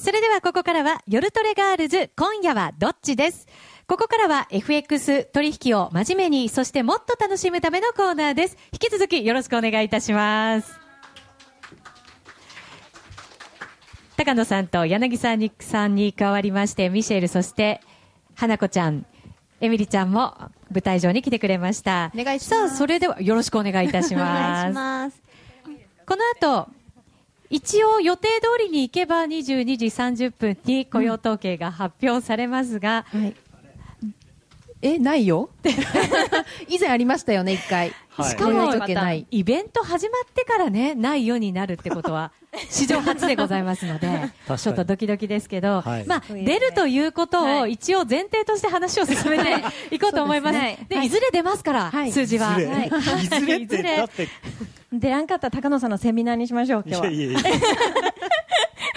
[0.00, 3.48] それではここからは夜トレガールズ今夜はどっちです。
[3.88, 8.56] ここからは FX 取引を真面目にそしてもっと楽しむためのコーナーです。
[8.72, 10.78] 引き続きよろしくお願いいたします。
[14.16, 17.80] 高野さんと柳さんにさんに加わりましてミシェルそして
[18.36, 19.04] 花子ちゃん
[19.60, 25.22] エミリちゃんも舞台上に来てくれましたお願いしますさあそれではよろしくお願いいたしますます。
[26.06, 26.68] この後、
[27.50, 33.34] 一応予定通りに行けば22時30分に雇用統計が発表されますが、はい。
[34.82, 35.50] え、ないよ
[36.68, 37.92] 以前ありましたよね、一回。
[38.16, 38.30] はい。
[38.30, 39.26] しかも雇用統計ない。
[39.30, 42.32] イベント始まってからね、ないようになるってことは、
[42.70, 44.58] 史上初でございますので、に。
[44.58, 46.06] ちょっとドキドキですけど、はい。
[46.06, 49.64] まあ、出るということを一応前提として話を進めて
[49.94, 49.98] い。
[49.98, 50.58] こうと思います。
[50.58, 50.86] ですね。
[50.88, 51.08] で、い。
[51.08, 52.12] ずれ出ますから、はい。
[52.12, 52.58] 数字は。
[52.58, 54.08] いずれ、
[54.92, 57.06] 出らんかったら高野さんのセミナーにしましょう、い今日は。
[57.06, 57.40] やいやいや、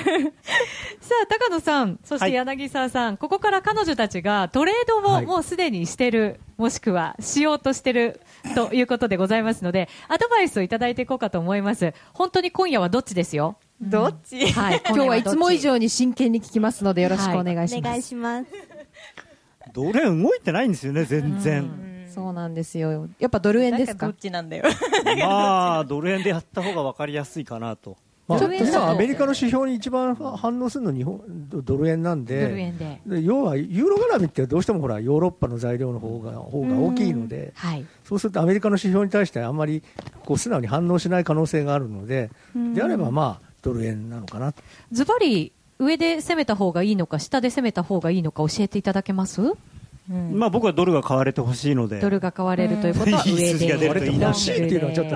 [1.01, 8.19] さあ、高野さん、そして柳沢さん、ここから彼女たちがトレードをはいもうすでにしてる、もしくはしようとしてる
[8.55, 11.93] ということでございますので、アドバイスをいただいていこうかと思います。
[12.13, 13.57] 本当に今夜はどっちですよ？
[13.81, 14.51] どっち？
[14.51, 15.69] はい、 今日はいつも以上。
[15.73, 18.07] 上に真剣に聞きますのでよろしくお願いしお願います。
[18.09, 18.47] します。
[19.71, 22.07] ドル円動いてないんですよね、全然。
[22.13, 23.07] そうなんですよ。
[23.19, 24.07] やっぱドル円ですか？
[24.07, 24.63] どっちなんだよ。
[25.19, 27.97] まあ、ドル円でやった方が分かりやすいかなと。
[28.29, 31.19] まあ、ドル円だとまあアメリカの指標に一番反応するの日本
[31.49, 32.73] ドドル円なんで
[33.07, 37.85] 要はユーロ絡みってどうしてもほらヨーロッパの材料の方が方が大きいのではい。
[38.05, 39.83] そうするとアメリカの指標に対してあんまり
[40.25, 42.29] こう素直に反応しない可能性があるので
[42.75, 44.61] であればまあドル円なのかなと。
[44.91, 49.41] ズバリ、上で攻めた方がいいのか、下で攻めた方がいいのか教えていただけます？
[50.09, 51.99] まあ僕はドルが買われてほしいので。
[51.99, 53.51] ドルが買われるということは上で。
[53.51, 55.15] 数字が出るといいしいっていうのはちょっと。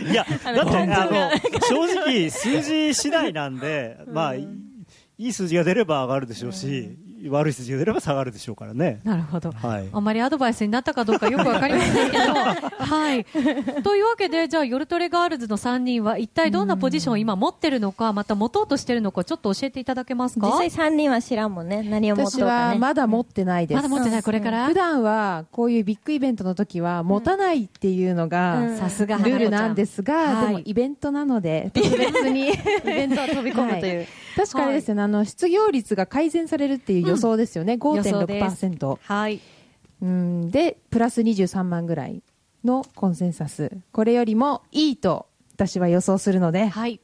[0.00, 4.48] いや、だって、あの、正直、数字次第なんで、 まあ、い
[5.18, 6.96] いい数字が出れば上がるでしょうし、
[7.28, 9.00] 悪い数字が出れば下がるでしょうからね。
[9.04, 9.50] なるほど。
[9.52, 9.88] はい。
[9.92, 12.24] あんまりアドバイスになったかどうかよくわかりませんけど、
[12.78, 13.24] はい。
[13.82, 20.46] というわけで、じゃあ、夜トレガールズの3人は一体どんなポジションを今持ってるのか、また持とうとしてるのか、ちょっと教えていただけますか？
[20.46, 21.82] 実際3人は知らんもんね。
[21.82, 22.50] 何を持っと私うかね。
[22.74, 23.76] はまだ持ってないです。
[23.76, 24.66] まだ持ってない、これから？
[24.66, 32.52] 普段はこういうビッグイベントの時は持たないっていうのが、うんさすがルールなんですが、はいでもイベントなので、 特別にイ
[32.84, 34.06] ベントは飛び込むという。
[34.38, 37.72] 確かにですね、あの、失業率が改善されるっていう予想ですよね。
[37.82, 38.98] 予想です5.6%。
[39.02, 39.40] はい。
[40.00, 42.22] うん、で、プラス23万ぐらい
[42.64, 43.72] のコンセンサス。
[43.90, 47.00] これよりもいいと私は予想するので、はい。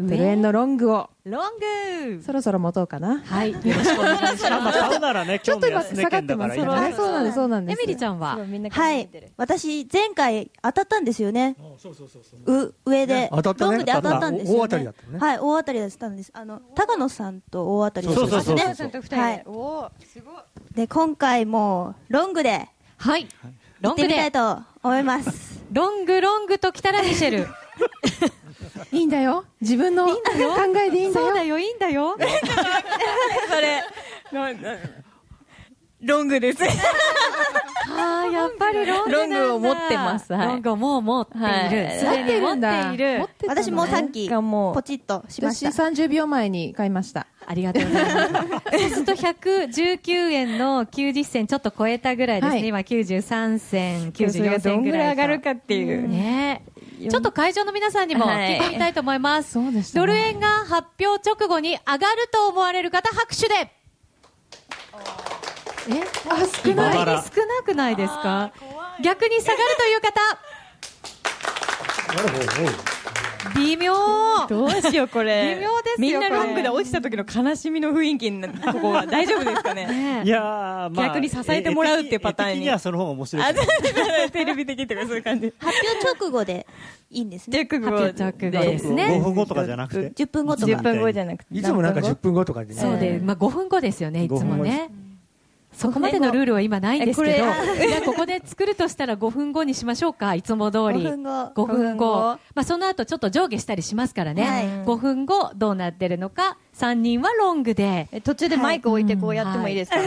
[0.00, 3.20] 0円のロングをロングそろそろ持とうかな。
[3.20, 3.52] はい。
[3.54, 4.50] よろしくお願いします。
[4.50, 7.80] まあ買うならね、今日の安値圏だからいいんじゃないあそうなんです、そうなんです。
[7.80, 8.36] エミリちゃんは？
[8.44, 9.08] みんなはい。
[9.36, 11.56] 私、前回当たったんですよね。
[12.46, 13.28] う、上で。
[13.30, 14.58] 当たったねロングで当たったんですよ、ね。
[14.58, 16.30] 大当たりだったのねはい、大当たりだったんです。
[16.34, 19.44] あの、高野さんと大当たりだったんですそうね。
[19.46, 20.34] おーすごい。
[20.74, 23.28] で、今回も、ロングで、はい。
[23.80, 24.30] ロング行ってみたいで。
[24.32, 25.62] と思います。
[25.70, 27.46] ロングロングときたらミシェル。
[28.90, 29.44] いいんだよ。
[29.60, 30.14] 自分の考
[30.86, 31.26] えでいいんだよ。
[31.26, 32.16] そうだよ、いいんだよ。
[33.48, 33.82] それ、
[36.00, 36.64] ロングです。
[36.64, 41.46] ああ、やっぱりロングロングを持ってますはいロングをもう持っている。
[41.46, 43.28] はい持っている。
[43.46, 45.84] 私もさっき、がもうポチッとしまし私た。
[45.84, 47.26] 30秒前に買いました。
[47.46, 48.78] ありがとうございます。
[48.78, 52.60] そうすると119円の90銭ちょっと超えたぐらいですね。
[52.60, 54.98] はい今93銭、それ94がどんぐ銭ぐらいと。
[54.98, 56.08] らい上がるかっていう。
[56.08, 56.71] ねえ
[57.10, 59.52] ちょっと会場の皆さんにも聞いてみたいと思います。
[59.52, 60.00] そうでしたね。
[60.00, 63.54] ドル円が発表直後に上がると思われる方、拍手で。
[63.54, 63.70] え？
[66.28, 66.92] あ、少意ない。
[66.94, 67.22] 少な
[67.64, 68.52] くないですか？
[69.02, 70.20] 逆に下がるという方
[73.54, 73.94] 微妙
[74.48, 75.56] どうしよう、これ。
[75.56, 80.22] 微妙ですよみんなロングで落ちた時の悲しみの雰囲気になここは大丈夫ですかね？
[80.24, 83.54] いやー、まあ、逆に支えてもらうっていうパターンに絵的にはその方が面白い。
[84.32, 85.52] テレビ的とかそういう感じ。
[85.60, 86.66] 発表直後で
[87.10, 87.68] いいんですね。
[87.70, 90.24] 直後直後ですね5分後とかじゃなくて。
[90.24, 90.82] 10分後と10か。
[90.82, 91.54] 分後じゃなくて。
[91.54, 92.80] いつもなんか10分分後とかでね。
[92.80, 94.90] そうで、まあ、5分後ですよね、いつも5分後ね。
[95.72, 97.36] そこまでのルールは今ないんですけど、え
[97.88, 101.00] じゃあここで作るとしたら5分後にしましょうか、いつも通り。
[101.00, 102.38] 5分後5分5分後後。
[102.54, 104.42] まあ、その後ちょっと上下したりしますからね。
[104.42, 108.08] はい5分後どうなってるのか、3人はロングで。
[108.12, 109.98] え途中でマイク置いてこうやってもいいですか、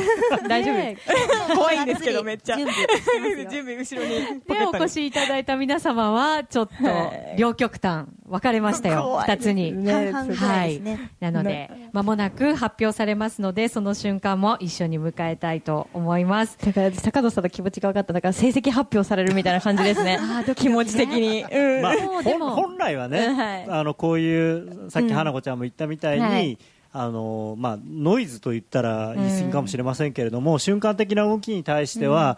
[0.48, 1.56] 大丈夫ねです。
[1.56, 2.58] 怖いんですけど、めっちゃ。
[2.58, 4.42] 準備準備後ろに。
[4.42, 9.74] で、お越しいただいた皆様は、ちょっとはい、両極端、分かれましたよ、怖い2つに。
[9.74, 11.12] 半々ぐらいですね。
[11.20, 16.58] なので、まもなく発表されますので、その瞬間も一緒に迎えたいと思います。
[16.66, 18.14] だから、高野さんの気持ちが分かった。
[18.14, 20.20] だから、成績発表されるみたいな感じですね。
[20.56, 21.44] 気持ち的に。
[21.44, 21.82] うん。
[21.82, 21.96] まあ、
[22.56, 26.55] 本来はね、はいあのこういうさっき花子ちゃんも言ったみたいに、はい
[26.98, 32.38] あのまあ、ノイズと言ったら言い過ぎかもしれませんけれども、瞬間的な動きに対しては、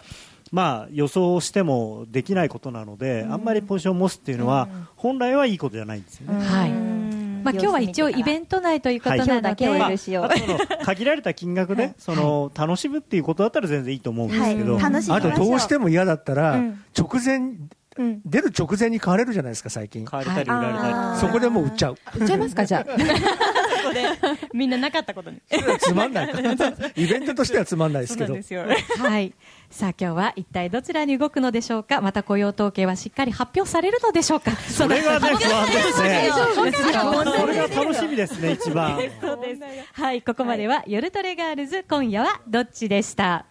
[0.52, 6.44] まあ、予想してもできないことなので、あんまりポジションを持つっていうのは、本来はいいことじゃないんですよね。
[6.44, 6.72] はい。
[6.72, 10.22] まあ、今日は一応イベント内ということなので、今日だけは許しよ。
[10.22, 16.84] うあとその限られた金額で、その楽しむっていうことだったら全然いいと思うんですけど、はいあとどうしても嫌だったら、うん。
[16.98, 17.58] 直前、
[17.98, 18.22] うん。
[18.26, 20.04] 出る直前に買われるじゃないですか、最近。
[20.04, 21.98] 買われたり売られたり、そこでもう売っちゃう。
[22.16, 22.86] 売っちゃいますか、じゃあ。
[23.98, 24.10] で、
[24.54, 25.42] みんななかったことに。
[25.80, 26.28] つまんない。
[26.96, 28.34] イベントとしてはつまんないですけど。
[28.34, 29.34] はい。
[29.70, 36.30] さあ今日は一体どちらに動くのでしょうかまた雇用統計はしっかり発表されるのでしょうかそそれがね、不安ですね。
[36.56, 38.98] それが楽しみですね、一番。
[39.94, 43.46] はい、ここまでは、夜トレガールズ、今夜はどっちでした。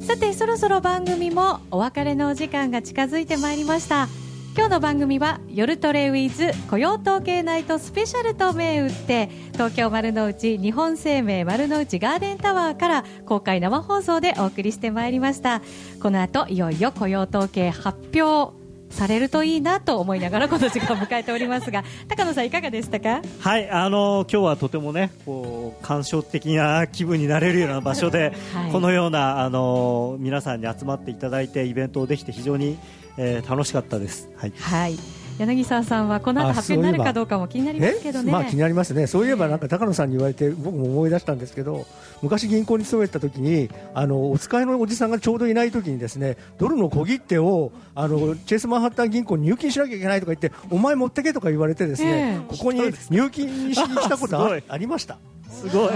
[0.00, 4.08] さて、そろそろ番組もお別れのお時間が近づいてまいりました。
[4.56, 15.60] 今日の番組は夜トレウィズ雇用統計ナイトスペシャルと銘打って東京丸の内日本生命丸の内ガーデンタワーから公開生放送でお送りしてまいりました。
[16.00, 18.54] この後いよいよ雇用統計発表
[18.90, 23.22] されるといいなと思いながらこの時間を迎えておりますが高野さんいかがでしたか？
[23.40, 28.70] はい、あの今日はとてもね、こう感傷的な気分になれるような場所で、 はい。
[28.70, 32.78] このようなあの皆さんに集まっていただいてイベントをできて非常に、
[33.16, 34.28] えー楽しかったです。
[34.36, 34.52] はい。
[34.56, 34.98] はい
[35.38, 41.86] 柳沢さんはこの後あ発表になるかどうかも気になりますけどねまあ気になりますね、そういえばなんか高野さんに言われて僕も思い出したんですけど
[42.22, 55.18] 昔、銀行に勤めてた時にあのお使いのおじさんがちょうどいない時にですねドルの小切手をあのチェイスマンハッタン銀行に入金しなきゃいけないとか言ってお前持ってけとか言われてですね、ええここに入金しに来たことあ りました。
[55.50, 55.92] すごい。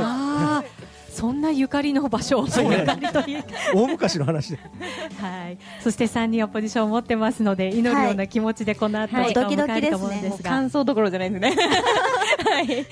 [1.19, 2.87] そんなゆかりの場所、そうね。
[3.75, 4.59] 大昔の話で。
[5.21, 9.35] はい、そして3人はポジションを持ってますので祈るような気持ちでこの後、はい。
[9.35, 11.57] 時間を迎えると思うんですが、感想どころじゃないですね。
[12.47, 12.87] はい、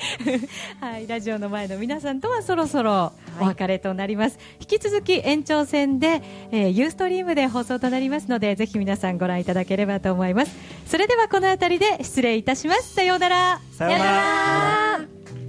[0.80, 6.20] はい、ラジオの前の皆さんとはそろそろお別れとなります、引き続き延長戦で、
[6.50, 10.52] えー、ユーストリームで放送となりますのでぜひ皆さんご覧いただければと思います。
[10.88, 12.92] それではこの辺りで失礼いたします。
[12.92, 13.60] さようなら。
[13.70, 15.45] さようなら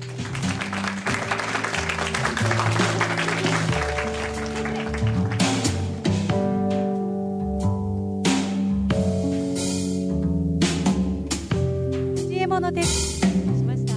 [12.57, 13.93] 方の提供しました。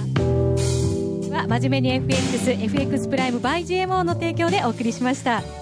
[1.35, 5.60] は真面目に FX FX プライム by GMO の提供でお送りしました。